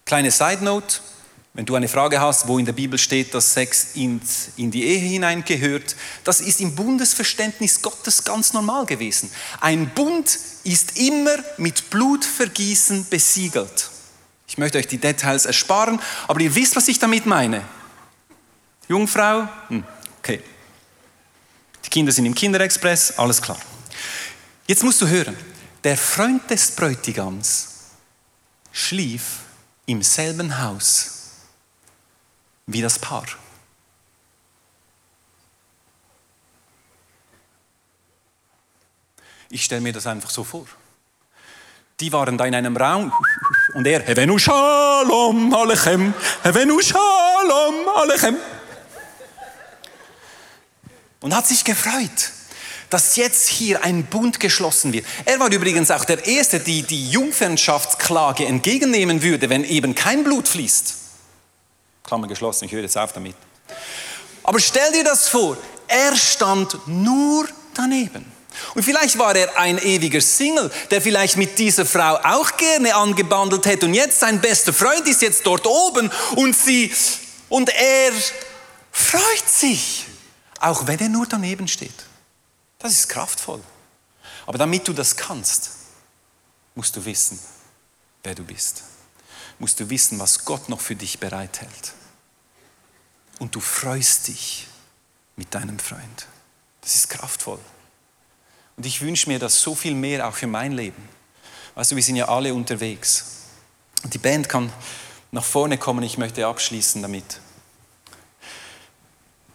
Kleine 0.08 0.30
Side 0.30 0.64
Note, 0.64 1.00
wenn 1.52 1.66
du 1.66 1.74
eine 1.74 1.86
Frage 1.86 2.18
hast, 2.18 2.48
wo 2.48 2.58
in 2.58 2.64
der 2.64 2.72
Bibel 2.72 2.98
steht, 2.98 3.34
dass 3.34 3.52
Sex 3.52 3.88
in, 3.92 4.22
die 4.56 4.82
Ehe 4.86 5.00
hineingehört, 5.00 5.96
das 6.24 6.40
ist 6.40 6.62
im 6.62 6.74
Bundesverständnis 6.74 7.82
Gottes 7.82 8.24
ganz 8.24 8.54
normal 8.54 8.86
gewesen. 8.86 9.30
Ein 9.60 9.90
Bund 9.90 10.38
ist 10.64 10.96
immer 10.96 11.36
mit 11.58 11.90
Blutvergießen 11.90 13.06
besiegelt. 13.10 13.90
Ich 14.46 14.56
möchte 14.56 14.78
euch 14.78 14.86
die 14.86 14.96
Details 14.96 15.44
ersparen, 15.44 16.00
aber 16.26 16.40
ihr 16.40 16.54
wisst, 16.54 16.74
was 16.74 16.88
ich 16.88 16.98
damit 16.98 17.26
meine. 17.26 17.62
Jungfrau? 18.88 19.46
Hm, 19.68 19.84
okay. 20.20 20.42
Die 21.84 21.90
Kinder 21.90 22.12
sind 22.12 22.24
im 22.24 22.34
Kinderexpress, 22.34 23.18
alles 23.18 23.42
klar. 23.42 23.60
Jetzt 24.66 24.82
musst 24.82 25.02
du 25.02 25.06
hören, 25.06 25.36
der 25.84 25.98
Freund 25.98 26.48
des 26.48 26.70
Bräutigams 26.70 27.68
schlief 28.72 29.40
im 29.88 30.02
selben 30.02 30.60
Haus 30.60 31.30
wie 32.66 32.82
das 32.82 32.98
Paar. 32.98 33.24
Ich 39.48 39.64
stelle 39.64 39.80
mir 39.80 39.94
das 39.94 40.06
einfach 40.06 40.28
so 40.28 40.44
vor. 40.44 40.66
Die 42.00 42.12
waren 42.12 42.36
da 42.36 42.44
in 42.44 42.54
einem 42.54 42.76
Raum 42.76 43.10
und 43.74 43.86
er, 43.86 44.02
Hevenu 44.02 44.38
Shalom 44.38 45.54
Alechem, 45.54 46.12
Hevenu 46.42 46.82
Shalom 46.82 47.88
Alechem. 47.96 48.36
Und 51.20 51.34
hat 51.34 51.46
sich 51.46 51.64
gefreut 51.64 52.32
dass 52.90 53.16
jetzt 53.16 53.48
hier 53.48 53.84
ein 53.84 54.04
Bund 54.04 54.40
geschlossen 54.40 54.92
wird. 54.92 55.06
Er 55.24 55.38
war 55.40 55.52
übrigens 55.52 55.90
auch 55.90 56.04
der 56.04 56.26
Erste, 56.26 56.60
der 56.60 56.82
die 56.82 57.10
Jungfernschaftsklage 57.10 58.46
entgegennehmen 58.46 59.22
würde, 59.22 59.50
wenn 59.50 59.64
eben 59.64 59.94
kein 59.94 60.24
Blut 60.24 60.48
fließt. 60.48 60.94
Klammer 62.04 62.26
geschlossen, 62.26 62.64
ich 62.64 62.72
höre 62.72 62.82
jetzt 62.82 62.96
auf 62.96 63.12
damit. 63.12 63.34
Aber 64.42 64.60
stell 64.60 64.92
dir 64.92 65.04
das 65.04 65.28
vor, 65.28 65.56
er 65.86 66.16
stand 66.16 66.78
nur 66.86 67.46
daneben. 67.74 68.24
Und 68.74 68.82
vielleicht 68.82 69.18
war 69.18 69.36
er 69.36 69.56
ein 69.58 69.78
ewiger 69.78 70.20
Single, 70.20 70.70
der 70.90 71.00
vielleicht 71.00 71.36
mit 71.36 71.58
dieser 71.58 71.86
Frau 71.86 72.16
auch 72.16 72.56
gerne 72.56 72.94
angebandelt 72.94 73.66
hätte 73.66 73.86
und 73.86 73.94
jetzt 73.94 74.20
sein 74.20 74.40
bester 74.40 74.72
Freund 74.72 75.06
ist 75.06 75.22
jetzt 75.22 75.46
dort 75.46 75.66
oben 75.66 76.10
und 76.34 76.56
sie 76.56 76.92
und 77.48 77.68
er 77.68 78.12
freut 78.90 79.48
sich, 79.48 80.06
auch 80.60 80.86
wenn 80.86 80.98
er 80.98 81.08
nur 81.08 81.26
daneben 81.26 81.68
steht. 81.68 82.07
Das 82.78 82.92
ist 82.92 83.08
kraftvoll. 83.08 83.62
Aber 84.46 84.58
damit 84.58 84.86
du 84.86 84.92
das 84.92 85.16
kannst, 85.16 85.70
musst 86.74 86.96
du 86.96 87.04
wissen, 87.04 87.38
wer 88.22 88.34
du 88.34 88.44
bist. 88.44 88.84
Musst 89.58 89.80
du 89.80 89.90
wissen, 89.90 90.18
was 90.18 90.44
Gott 90.44 90.68
noch 90.68 90.80
für 90.80 90.94
dich 90.94 91.18
bereithält. 91.18 91.92
Und 93.38 93.54
du 93.54 93.60
freust 93.60 94.28
dich 94.28 94.66
mit 95.36 95.54
deinem 95.54 95.78
Freund. 95.78 96.26
Das 96.80 96.94
ist 96.94 97.08
kraftvoll. 97.08 97.58
Und 98.76 98.86
ich 98.86 99.00
wünsche 99.00 99.28
mir 99.28 99.38
das 99.38 99.60
so 99.60 99.74
viel 99.74 99.94
mehr 99.94 100.28
auch 100.28 100.34
für 100.34 100.46
mein 100.46 100.72
Leben. 100.72 101.08
Weißt 101.74 101.90
du, 101.90 101.96
wir 101.96 102.02
sind 102.02 102.16
ja 102.16 102.28
alle 102.28 102.54
unterwegs. 102.54 103.24
Und 104.04 104.14
die 104.14 104.18
Band 104.18 104.48
kann 104.48 104.72
nach 105.32 105.44
vorne 105.44 105.78
kommen, 105.78 106.02
ich 106.04 106.18
möchte 106.18 106.46
abschließen 106.46 107.02
damit. 107.02 107.40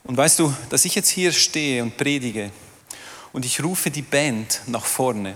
Und 0.03 0.17
weißt 0.17 0.39
du, 0.39 0.53
dass 0.69 0.83
ich 0.83 0.95
jetzt 0.95 1.09
hier 1.09 1.31
stehe 1.31 1.81
und 1.81 1.95
predige, 1.97 2.51
und 3.33 3.45
ich 3.45 3.61
rufe 3.61 3.91
die 3.91 4.01
Band 4.01 4.61
nach 4.67 4.85
vorne, 4.85 5.35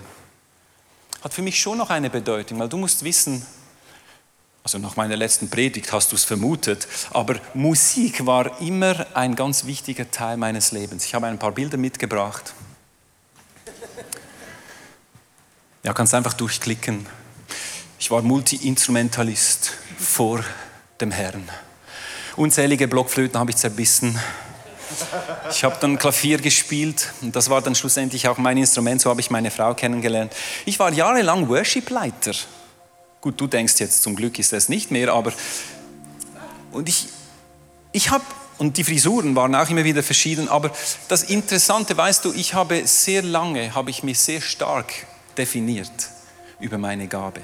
hat 1.22 1.34
für 1.34 1.42
mich 1.42 1.60
schon 1.60 1.78
noch 1.78 1.90
eine 1.90 2.08
Bedeutung, 2.08 2.58
weil 2.58 2.68
du 2.68 2.78
musst 2.78 3.04
wissen, 3.04 3.44
also 4.62 4.78
nach 4.78 4.96
meiner 4.96 5.16
letzten 5.16 5.50
Predigt 5.50 5.92
hast 5.92 6.12
du 6.12 6.16
es 6.16 6.24
vermutet, 6.24 6.86
aber 7.10 7.36
Musik 7.54 8.24
war 8.26 8.60
immer 8.60 9.06
ein 9.14 9.34
ganz 9.34 9.64
wichtiger 9.64 10.10
Teil 10.10 10.36
meines 10.36 10.72
Lebens. 10.72 11.04
Ich 11.04 11.14
habe 11.14 11.26
ein 11.26 11.38
paar 11.38 11.52
Bilder 11.52 11.76
mitgebracht. 11.76 12.54
Ja, 15.82 15.92
kannst 15.94 16.12
einfach 16.12 16.34
durchklicken. 16.34 17.06
Ich 17.98 18.10
war 18.10 18.20
Multi-Instrumentalist 18.20 19.72
vor 19.98 20.44
dem 21.00 21.10
Herrn. 21.10 21.48
Unzählige 22.36 22.86
Blockflöten 22.88 23.40
habe 23.40 23.50
ich 23.50 23.56
zerbissen. 23.56 24.18
Ich 25.50 25.64
habe 25.64 25.76
dann 25.80 25.98
Klavier 25.98 26.38
gespielt 26.38 27.12
und 27.20 27.34
das 27.34 27.50
war 27.50 27.60
dann 27.60 27.74
schlussendlich 27.74 28.28
auch 28.28 28.38
mein 28.38 28.56
Instrument, 28.56 29.00
so 29.00 29.10
habe 29.10 29.20
ich 29.20 29.30
meine 29.30 29.50
Frau 29.50 29.74
kennengelernt. 29.74 30.32
Ich 30.64 30.78
war 30.78 30.92
jahrelang 30.92 31.48
Worship-Leiter 31.48 32.32
Gut, 33.20 33.40
du 33.40 33.48
denkst 33.48 33.74
jetzt, 33.78 34.02
zum 34.02 34.14
Glück 34.14 34.38
ist 34.38 34.52
das 34.52 34.68
nicht 34.68 34.90
mehr, 34.90 35.12
aber 35.12 35.32
und 36.70 36.88
ich, 36.88 37.08
ich 37.92 38.10
habe, 38.10 38.24
und 38.58 38.76
die 38.76 38.84
Frisuren 38.84 39.34
waren 39.34 39.54
auch 39.54 39.68
immer 39.70 39.84
wieder 39.84 40.04
verschieden, 40.04 40.48
aber 40.48 40.70
das 41.08 41.24
Interessante, 41.24 41.96
weißt 41.96 42.24
du, 42.24 42.32
ich 42.32 42.54
habe 42.54 42.86
sehr 42.86 43.22
lange, 43.22 43.74
habe 43.74 43.90
ich 43.90 44.04
mich 44.04 44.20
sehr 44.20 44.40
stark 44.40 44.92
definiert 45.36 45.90
über 46.60 46.78
meine 46.78 47.08
Gabe. 47.08 47.40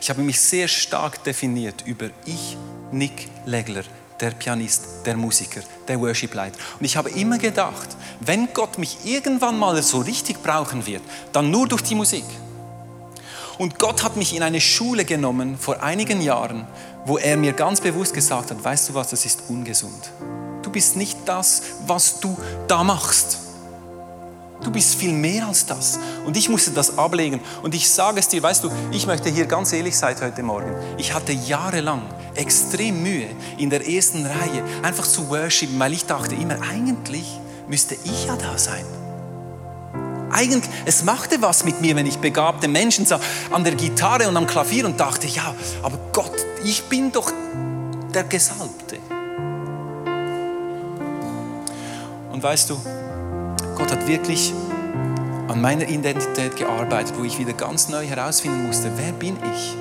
Ich 0.00 0.08
habe 0.08 0.22
mich 0.22 0.40
sehr 0.40 0.68
stark 0.68 1.22
definiert 1.24 1.82
über 1.86 2.08
ich, 2.24 2.56
Nick 2.90 3.28
Legler, 3.44 3.84
der 4.24 4.30
Pianist, 4.30 4.86
der 5.04 5.18
Musiker, 5.18 5.60
der 5.86 6.00
Worship-Leiter. 6.00 6.58
Und 6.80 6.86
ich 6.86 6.96
habe 6.96 7.10
immer 7.10 7.36
gedacht, 7.36 7.88
wenn 8.20 8.48
Gott 8.54 8.78
mich 8.78 8.96
irgendwann 9.04 9.58
mal 9.58 9.82
so 9.82 9.98
richtig 9.98 10.42
brauchen 10.42 10.86
wird, 10.86 11.02
dann 11.32 11.50
nur 11.50 11.68
durch 11.68 11.82
die 11.82 11.94
Musik. 11.94 12.24
Und 13.58 13.78
Gott 13.78 14.02
hat 14.02 14.16
mich 14.16 14.34
in 14.34 14.42
eine 14.42 14.62
Schule 14.62 15.04
genommen 15.04 15.58
vor 15.58 15.82
einigen 15.82 16.22
Jahren, 16.22 16.66
wo 17.04 17.18
er 17.18 17.36
mir 17.36 17.52
ganz 17.52 17.82
bewusst 17.82 18.14
gesagt 18.14 18.50
hat, 18.50 18.64
weißt 18.64 18.88
du 18.88 18.94
was, 18.94 19.10
das 19.10 19.26
ist 19.26 19.42
ungesund. 19.48 20.10
Du 20.62 20.70
bist 20.70 20.96
nicht 20.96 21.18
das, 21.26 21.62
was 21.86 22.20
du 22.20 22.34
da 22.66 22.82
machst. 22.82 23.43
Du 24.64 24.70
bist 24.70 24.94
viel 24.94 25.12
mehr 25.12 25.46
als 25.46 25.66
das. 25.66 26.00
Und 26.24 26.36
ich 26.36 26.48
musste 26.48 26.70
das 26.70 26.96
ablegen. 26.96 27.40
Und 27.62 27.74
ich 27.74 27.88
sage 27.88 28.18
es 28.18 28.28
dir, 28.28 28.42
weißt 28.42 28.64
du, 28.64 28.70
ich 28.90 29.06
möchte 29.06 29.28
hier 29.28 29.44
ganz 29.44 29.72
ehrlich 29.72 29.96
sein 29.96 30.16
heute 30.20 30.42
Morgen. 30.42 30.74
Ich 30.96 31.12
hatte 31.12 31.32
jahrelang 31.32 32.02
extrem 32.34 33.02
Mühe 33.02 33.28
in 33.58 33.68
der 33.68 33.86
ersten 33.86 34.24
Reihe 34.24 34.64
einfach 34.82 35.06
zu 35.06 35.28
worshipen, 35.28 35.78
weil 35.78 35.92
ich 35.92 36.06
dachte 36.06 36.34
immer, 36.34 36.56
eigentlich 36.62 37.38
müsste 37.68 37.94
ich 38.04 38.26
ja 38.26 38.36
da 38.36 38.56
sein. 38.56 38.84
Eigentlich, 40.32 40.68
es 40.86 41.04
machte 41.04 41.40
was 41.42 41.64
mit 41.64 41.80
mir, 41.80 41.94
wenn 41.94 42.06
ich 42.06 42.18
begabte 42.18 42.66
Menschen 42.66 43.06
sah 43.06 43.20
an 43.52 43.62
der 43.62 43.74
Gitarre 43.74 44.26
und 44.28 44.36
am 44.36 44.46
Klavier 44.46 44.86
und 44.86 44.98
dachte, 44.98 45.26
ja, 45.28 45.54
aber 45.82 45.98
Gott, 46.12 46.34
ich 46.64 46.82
bin 46.84 47.12
doch 47.12 47.30
der 48.12 48.24
Gesalbte. 48.24 48.98
Und 52.32 52.42
weißt 52.42 52.70
du, 52.70 52.80
Gott 53.76 53.90
hat 53.90 54.06
wirklich 54.06 54.52
an 55.48 55.60
meiner 55.60 55.88
Identität 55.88 56.56
gearbeitet, 56.56 57.14
wo 57.18 57.24
ich 57.24 57.38
wieder 57.38 57.52
ganz 57.52 57.88
neu 57.88 58.06
herausfinden 58.06 58.66
musste, 58.66 58.90
wer 58.96 59.12
bin 59.12 59.36
ich? 59.52 59.76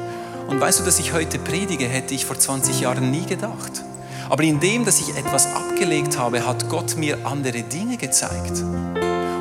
Und 0.47 0.59
weißt 0.59 0.79
du, 0.79 0.83
dass 0.83 0.99
ich 0.99 1.13
heute 1.13 1.39
predige, 1.39 1.85
hätte 1.85 2.13
ich 2.13 2.25
vor 2.25 2.37
20 2.37 2.81
Jahren 2.81 3.11
nie 3.11 3.25
gedacht. 3.25 3.83
Aber 4.29 4.43
indem, 4.43 4.85
dass 4.85 4.99
ich 4.99 5.15
etwas 5.15 5.47
abgelegt 5.53 6.17
habe, 6.17 6.45
hat 6.45 6.69
Gott 6.69 6.97
mir 6.97 7.25
andere 7.25 7.61
Dinge 7.61 7.97
gezeigt. 7.97 8.63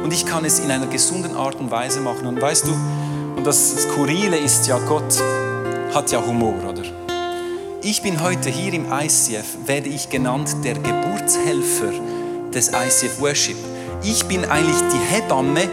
Und 0.03 0.12
ich 0.12 0.26
kann 0.26 0.44
es 0.44 0.59
in 0.59 0.70
einer 0.70 0.86
gesunden 0.86 1.36
Art 1.36 1.57
und 1.57 1.70
Weise 1.70 2.00
machen. 2.00 2.26
Und 2.26 2.40
weißt 2.40 2.66
du, 2.66 2.72
und 3.36 3.46
das 3.46 3.82
Skurrile 3.82 4.36
ist 4.36 4.66
ja, 4.66 4.78
Gott 4.78 5.20
hat 5.94 6.12
ja 6.12 6.24
Humor, 6.24 6.55
oder? 6.68 6.82
Ich 7.82 8.03
bin 8.03 8.22
heute 8.22 8.48
hier 8.48 8.74
im 8.74 8.86
ICF, 8.92 9.66
werde 9.66 9.88
ich 9.88 10.09
genannt 10.09 10.57
der 10.62 10.74
Geburtshelfer 10.74 11.92
des 12.53 12.68
ICF 12.68 13.20
Worship. 13.20 13.57
Ich 14.05 14.24
bin 14.24 14.44
eigentlich 14.44 14.80
die 14.92 15.14
Hebamme 15.14 15.68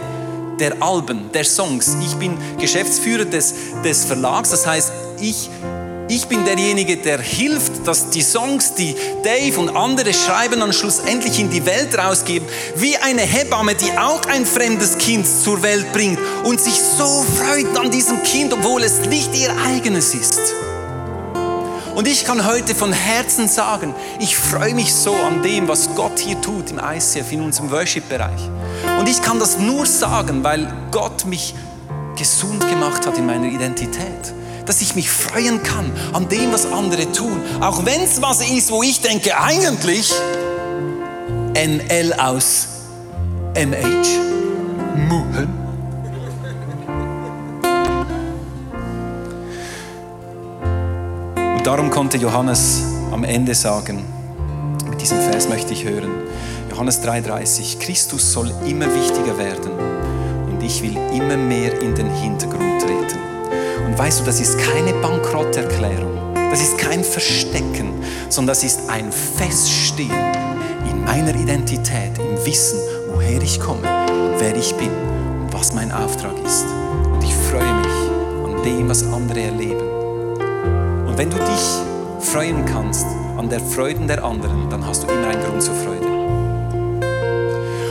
der 0.58 0.82
Alben, 0.82 1.32
der 1.32 1.44
Songs. 1.44 1.96
Ich 2.04 2.14
bin 2.16 2.36
Geschäftsführer 2.58 3.24
des, 3.24 3.54
des 3.84 4.04
Verlags, 4.04 4.50
das 4.50 4.66
heißt, 4.66 4.92
ich 5.20 5.50
ich 6.10 6.26
bin 6.26 6.44
derjenige, 6.44 6.96
der 6.96 7.20
hilft, 7.20 7.86
dass 7.86 8.10
die 8.10 8.22
Songs, 8.22 8.74
die 8.74 8.96
Dave 9.22 9.60
und 9.60 9.68
andere 9.76 10.12
schreiben, 10.12 10.58
dann 10.58 10.72
schlussendlich 10.72 11.38
in 11.38 11.50
die 11.50 11.64
Welt 11.64 11.96
rausgeben, 11.96 12.48
wie 12.74 12.96
eine 12.96 13.22
Hebamme, 13.22 13.76
die 13.76 13.96
auch 13.96 14.22
ein 14.26 14.44
fremdes 14.44 14.98
Kind 14.98 15.24
zur 15.24 15.62
Welt 15.62 15.92
bringt 15.92 16.18
und 16.42 16.60
sich 16.60 16.74
so 16.74 17.24
freut 17.38 17.78
an 17.78 17.92
diesem 17.92 18.20
Kind, 18.24 18.52
obwohl 18.52 18.82
es 18.82 19.06
nicht 19.06 19.36
ihr 19.36 19.54
eigenes 19.64 20.12
ist. 20.12 20.40
Und 22.00 22.08
ich 22.08 22.24
kann 22.24 22.46
heute 22.46 22.74
von 22.74 22.94
Herzen 22.94 23.46
sagen, 23.46 23.94
ich 24.20 24.34
freue 24.34 24.72
mich 24.72 24.94
so 24.94 25.14
an 25.14 25.42
dem, 25.42 25.68
was 25.68 25.94
Gott 25.94 26.18
hier 26.18 26.40
tut 26.40 26.70
im 26.70 26.78
ICF, 26.78 27.30
in 27.30 27.42
unserem 27.42 27.70
Worship-Bereich. 27.70 28.40
Und 28.98 29.06
ich 29.06 29.20
kann 29.20 29.38
das 29.38 29.58
nur 29.58 29.84
sagen, 29.84 30.42
weil 30.42 30.72
Gott 30.92 31.26
mich 31.26 31.54
gesund 32.16 32.66
gemacht 32.70 33.06
hat 33.06 33.18
in 33.18 33.26
meiner 33.26 33.48
Identität 33.48 34.00
dass 34.64 34.80
ich 34.80 34.94
mich 34.94 35.10
freuen 35.10 35.62
kann 35.62 35.90
an 36.12 36.28
dem, 36.28 36.52
was 36.52 36.64
andere 36.64 37.10
tun. 37.10 37.42
Auch 37.60 37.84
wenn 37.84 38.02
es 38.02 38.22
was 38.22 38.40
ist, 38.48 38.70
wo 38.70 38.82
ich 38.82 39.00
denke, 39.00 39.36
eigentlich 39.38 40.14
NL 41.54 42.14
aus 42.14 42.68
MH. 43.56 44.06
Muhen. 45.08 45.59
Und 51.60 51.66
darum 51.66 51.90
konnte 51.90 52.16
Johannes 52.16 52.82
am 53.12 53.22
Ende 53.22 53.54
sagen, 53.54 54.02
mit 54.88 54.98
diesem 54.98 55.18
Vers 55.20 55.46
möchte 55.46 55.74
ich 55.74 55.84
hören, 55.84 56.08
Johannes 56.70 57.02
3:30, 57.02 57.78
Christus 57.78 58.32
soll 58.32 58.50
immer 58.64 58.86
wichtiger 58.86 59.36
werden 59.36 59.70
und 60.50 60.62
ich 60.62 60.82
will 60.82 60.96
immer 61.14 61.36
mehr 61.36 61.78
in 61.82 61.94
den 61.94 62.08
Hintergrund 62.14 62.80
treten. 62.80 63.18
Und 63.84 63.98
weißt 63.98 64.20
du, 64.20 64.24
das 64.24 64.40
ist 64.40 64.56
keine 64.58 64.94
Bankrotterklärung. 65.02 66.32
Das 66.50 66.62
ist 66.62 66.78
kein 66.78 67.04
Verstecken, 67.04 67.92
sondern 68.30 68.54
das 68.54 68.64
ist 68.64 68.88
ein 68.88 69.12
Feststehen 69.12 70.32
in 70.90 71.04
meiner 71.04 71.34
Identität, 71.34 72.12
im 72.16 72.42
Wissen, 72.46 72.78
woher 73.12 73.42
ich 73.42 73.60
komme, 73.60 73.82
wer 74.38 74.56
ich 74.56 74.74
bin 74.76 74.88
und 75.42 75.52
was 75.52 75.74
mein 75.74 75.92
Auftrag 75.92 76.42
ist. 76.42 76.64
Und 77.12 77.22
ich 77.22 77.34
freue 77.34 77.74
mich 77.74 78.46
an 78.46 78.62
dem, 78.64 78.88
was 78.88 79.02
andere 79.02 79.42
erleben. 79.42 79.89
Wenn 81.20 81.28
du 81.28 81.36
dich 81.36 82.30
freuen 82.32 82.64
kannst 82.64 83.04
an 83.36 83.50
der 83.50 83.60
Freuden 83.60 84.08
der 84.08 84.24
anderen, 84.24 84.70
dann 84.70 84.86
hast 84.86 85.02
du 85.02 85.06
immer 85.06 85.28
einen 85.28 85.44
Grund 85.44 85.62
zur 85.62 85.74
Freude. 85.74 86.06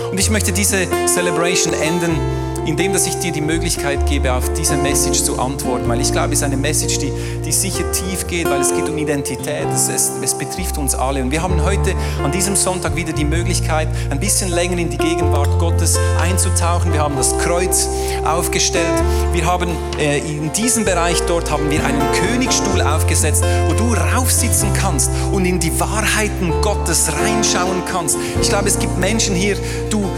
Und 0.09 0.19
ich 0.19 0.31
möchte 0.31 0.51
diese 0.51 0.87
Celebration 1.05 1.75
enden 1.75 2.17
indem 2.65 2.93
dass 2.93 3.07
ich 3.07 3.15
dir 3.15 3.31
die 3.31 3.41
Möglichkeit 3.41 4.05
gebe, 4.05 4.33
auf 4.33 4.51
diese 4.53 4.77
Message 4.77 5.23
zu 5.23 5.39
antworten, 5.39 5.87
weil 5.87 6.01
ich 6.01 6.11
glaube, 6.11 6.33
es 6.33 6.39
ist 6.39 6.43
eine 6.43 6.57
Message, 6.57 6.99
die, 6.99 7.11
die 7.45 7.51
sicher 7.51 7.91
tief 7.91 8.27
geht, 8.27 8.49
weil 8.49 8.61
es 8.61 8.73
geht 8.73 8.87
um 8.87 8.97
Identität, 8.97 9.67
es, 9.73 9.89
es, 9.89 10.11
es 10.21 10.33
betrifft 10.33 10.77
uns 10.77 10.95
alle. 10.95 11.21
Und 11.21 11.31
wir 11.31 11.41
haben 11.41 11.63
heute 11.63 11.93
an 12.23 12.31
diesem 12.31 12.55
Sonntag 12.55 12.95
wieder 12.95 13.13
die 13.13 13.25
Möglichkeit, 13.25 13.87
ein 14.09 14.19
bisschen 14.19 14.51
länger 14.51 14.77
in 14.77 14.89
die 14.89 14.97
Gegenwart 14.97 15.59
Gottes 15.59 15.97
einzutauchen. 16.21 16.93
Wir 16.93 17.01
haben 17.01 17.15
das 17.15 17.37
Kreuz 17.39 17.87
aufgestellt. 18.25 19.03
Wir 19.33 19.45
haben 19.45 19.69
äh, 19.99 20.19
in 20.19 20.51
diesem 20.53 20.85
Bereich 20.85 21.21
dort 21.27 21.51
haben 21.51 21.69
wir 21.69 21.83
einen 21.83 22.01
Königsstuhl 22.13 22.81
aufgesetzt, 22.81 23.43
wo 23.67 23.73
du 23.73 23.93
raufsitzen 23.93 24.69
kannst 24.73 25.11
und 25.31 25.45
in 25.45 25.59
die 25.59 25.77
Wahrheiten 25.79 26.51
Gottes 26.61 27.11
reinschauen 27.11 27.83
kannst. 27.91 28.17
Ich 28.41 28.49
glaube, 28.49 28.67
es 28.67 28.79
gibt 28.79 28.97
Menschen 28.97 29.35
hier, 29.35 29.57
du 29.89 30.09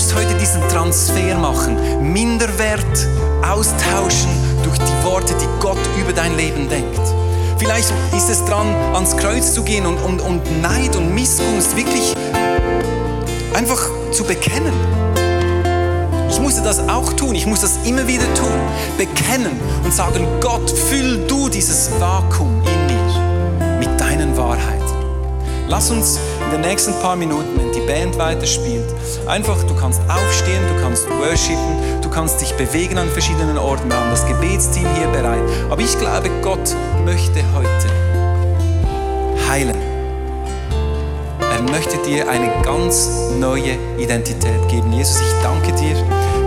musst 0.00 0.16
heute 0.16 0.34
diesen 0.36 0.66
Transfer 0.70 1.36
machen. 1.36 1.76
Minderwert 2.00 3.06
austauschen 3.46 4.30
durch 4.64 4.78
die 4.78 5.04
Worte, 5.04 5.34
die 5.34 5.46
Gott 5.60 5.76
über 6.00 6.14
dein 6.14 6.38
Leben 6.38 6.70
denkt. 6.70 6.98
Vielleicht 7.58 7.92
ist 8.16 8.30
es 8.30 8.42
dran, 8.46 8.66
ans 8.94 9.14
Kreuz 9.14 9.52
zu 9.52 9.62
gehen 9.62 9.84
und, 9.84 9.98
und, 9.98 10.22
und 10.22 10.62
Neid 10.62 10.96
und 10.96 11.14
Missgunst 11.14 11.76
wirklich 11.76 12.14
einfach 13.52 13.90
zu 14.10 14.24
bekennen. 14.24 14.72
Ich 16.30 16.40
musste 16.40 16.62
das 16.62 16.78
auch 16.88 17.12
tun, 17.12 17.34
ich 17.34 17.44
muss 17.44 17.60
das 17.60 17.80
immer 17.84 18.08
wieder 18.08 18.32
tun. 18.32 18.58
Bekennen 18.96 19.60
und 19.84 19.92
sagen, 19.92 20.26
Gott, 20.40 20.70
füll 20.70 21.26
du 21.26 21.50
dieses 21.50 21.90
Vakuum 22.00 22.62
in 22.64 22.86
mir 22.86 23.78
mit 23.78 24.00
deinen 24.00 24.34
Wahrheiten. 24.34 24.80
Lass 25.68 25.90
uns 25.90 26.18
in 26.50 26.62
den 26.62 26.68
nächsten 26.68 26.92
paar 27.00 27.14
Minuten, 27.14 27.48
wenn 27.56 27.72
die 27.72 27.86
Band 27.86 28.18
weiterspielt, 28.18 28.84
einfach, 29.28 29.62
du 29.62 29.74
kannst 29.76 30.00
aufstehen, 30.08 30.60
du 30.74 30.82
kannst 30.82 31.08
worshipen, 31.08 32.02
du 32.02 32.10
kannst 32.10 32.40
dich 32.40 32.52
bewegen 32.54 32.98
an 32.98 33.08
verschiedenen 33.08 33.56
Orten. 33.56 33.88
Wir 33.88 33.96
haben 33.96 34.10
das 34.10 34.26
Gebetsteam 34.26 34.86
hier 34.96 35.06
bereit. 35.08 35.42
Aber 35.70 35.80
ich 35.80 35.96
glaube, 35.98 36.28
Gott 36.42 36.74
möchte 37.04 37.44
heute 37.54 37.88
heilen. 39.48 39.76
Er 41.40 41.62
möchte 41.70 41.98
dir 41.98 42.28
eine 42.28 42.50
ganz 42.64 43.08
neue 43.38 43.76
Identität 43.98 44.68
geben. 44.68 44.92
Jesus, 44.92 45.20
ich 45.20 45.42
danke 45.44 45.72
dir 45.74 45.94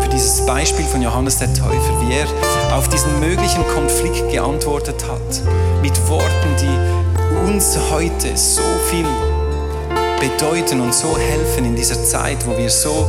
für 0.02 0.10
dieses 0.10 0.46
Beispiel 0.46 0.86
von 0.86 1.02
Johannes 1.02 1.38
der 1.38 1.54
Täufer, 1.54 2.02
wie 2.02 2.14
er 2.14 2.76
auf 2.78 2.90
diesen 2.90 3.22
möglichen 3.22 3.66
Konflikt 3.74 4.30
geantwortet 4.32 5.06
hat. 5.10 5.82
Mit 5.82 5.98
Worten, 6.10 6.56
die 6.60 7.50
uns 7.50 7.78
heute 7.90 8.36
so 8.36 8.62
viel 8.90 9.06
bedeuten 10.24 10.80
und 10.80 10.94
so 10.94 11.18
helfen 11.18 11.66
in 11.66 11.76
dieser 11.76 12.02
Zeit, 12.02 12.48
wo 12.48 12.58
wir 12.58 12.70
so, 12.70 13.08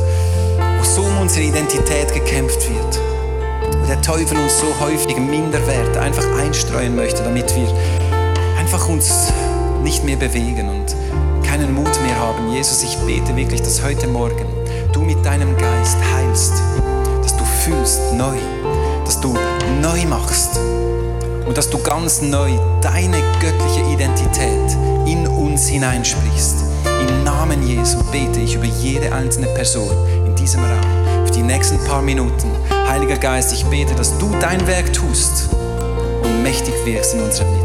wo 0.77 0.83
so 0.83 1.01
um 1.01 1.21
unsere 1.21 1.45
Identität 1.45 2.13
gekämpft 2.13 2.69
wird. 2.69 2.99
Wo 3.79 3.85
der 3.85 4.01
Teufel 4.01 4.37
uns 4.37 4.59
so 4.59 4.65
häufig 4.81 5.15
Minderwert 5.17 5.95
einfach 5.95 6.25
einstreuen 6.37 6.93
möchte, 6.93 7.23
damit 7.23 7.55
wir 7.55 7.67
einfach 8.59 8.89
uns 8.89 9.31
nicht 9.81 10.03
mehr 10.03 10.17
bewegen 10.17 10.67
und 10.67 11.45
keinen 11.47 11.73
Mut 11.73 12.01
mehr 12.03 12.19
haben. 12.19 12.51
Jesus, 12.51 12.83
ich 12.83 12.97
bete 12.97 13.33
wirklich, 13.37 13.61
dass 13.61 13.81
heute 13.81 14.07
Morgen 14.07 14.47
du 14.91 14.99
mit 14.99 15.25
deinem 15.25 15.55
Geist 15.57 15.97
heilst, 16.13 16.53
dass 17.23 17.37
du 17.37 17.45
fühlst 17.45 18.11
neu, 18.13 18.35
dass 19.05 19.21
du 19.21 19.33
neu 19.81 20.05
machst 20.09 20.59
und 21.45 21.57
dass 21.57 21.69
du 21.69 21.77
ganz 21.77 22.21
neu 22.21 22.51
deine 22.81 23.21
göttliche 23.39 23.89
Identität 23.93 24.77
in 25.05 25.25
uns 25.27 25.67
hineinsprichst. 25.67 26.64
Im 27.07 27.23
Namen 27.23 27.61
Jesu 27.67 27.99
bete 28.11 28.39
ich 28.39 28.55
über 28.55 28.65
jede 28.65 29.13
einzelne 29.13 29.47
Person 29.47 29.91
in 30.25 30.35
diesem 30.35 30.63
Raum 30.63 31.25
für 31.25 31.31
die 31.31 31.43
nächsten 31.43 31.77
paar 31.85 32.01
Minuten. 32.01 32.49
Heiliger 32.87 33.17
Geist, 33.17 33.53
ich 33.53 33.63
bete, 33.65 33.93
dass 33.93 34.17
du 34.17 34.31
dein 34.39 34.65
Werk 34.65 34.91
tust 34.91 35.49
und 36.23 36.41
mächtig 36.41 36.73
wirkst 36.83 37.13
in 37.13 37.21
unserer 37.21 37.47
Mitte. 37.51 37.64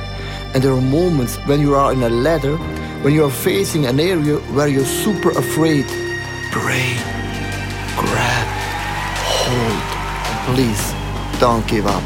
And 0.53 0.61
there 0.61 0.73
are 0.73 0.81
moments 0.81 1.37
when 1.47 1.61
you 1.61 1.75
are 1.75 1.93
in 1.93 2.03
a 2.03 2.09
ladder, 2.09 2.57
when 3.03 3.13
you 3.13 3.23
are 3.23 3.31
facing 3.31 3.85
an 3.85 3.99
area 3.99 4.37
where 4.53 4.67
you're 4.67 4.83
super 4.83 5.31
afraid. 5.31 5.85
Pray, 6.51 6.97
grab, 7.95 8.47
hold, 9.23 9.81
and 10.27 10.55
please 10.55 10.93
don't 11.39 11.65
give 11.67 11.87
up. 11.87 12.03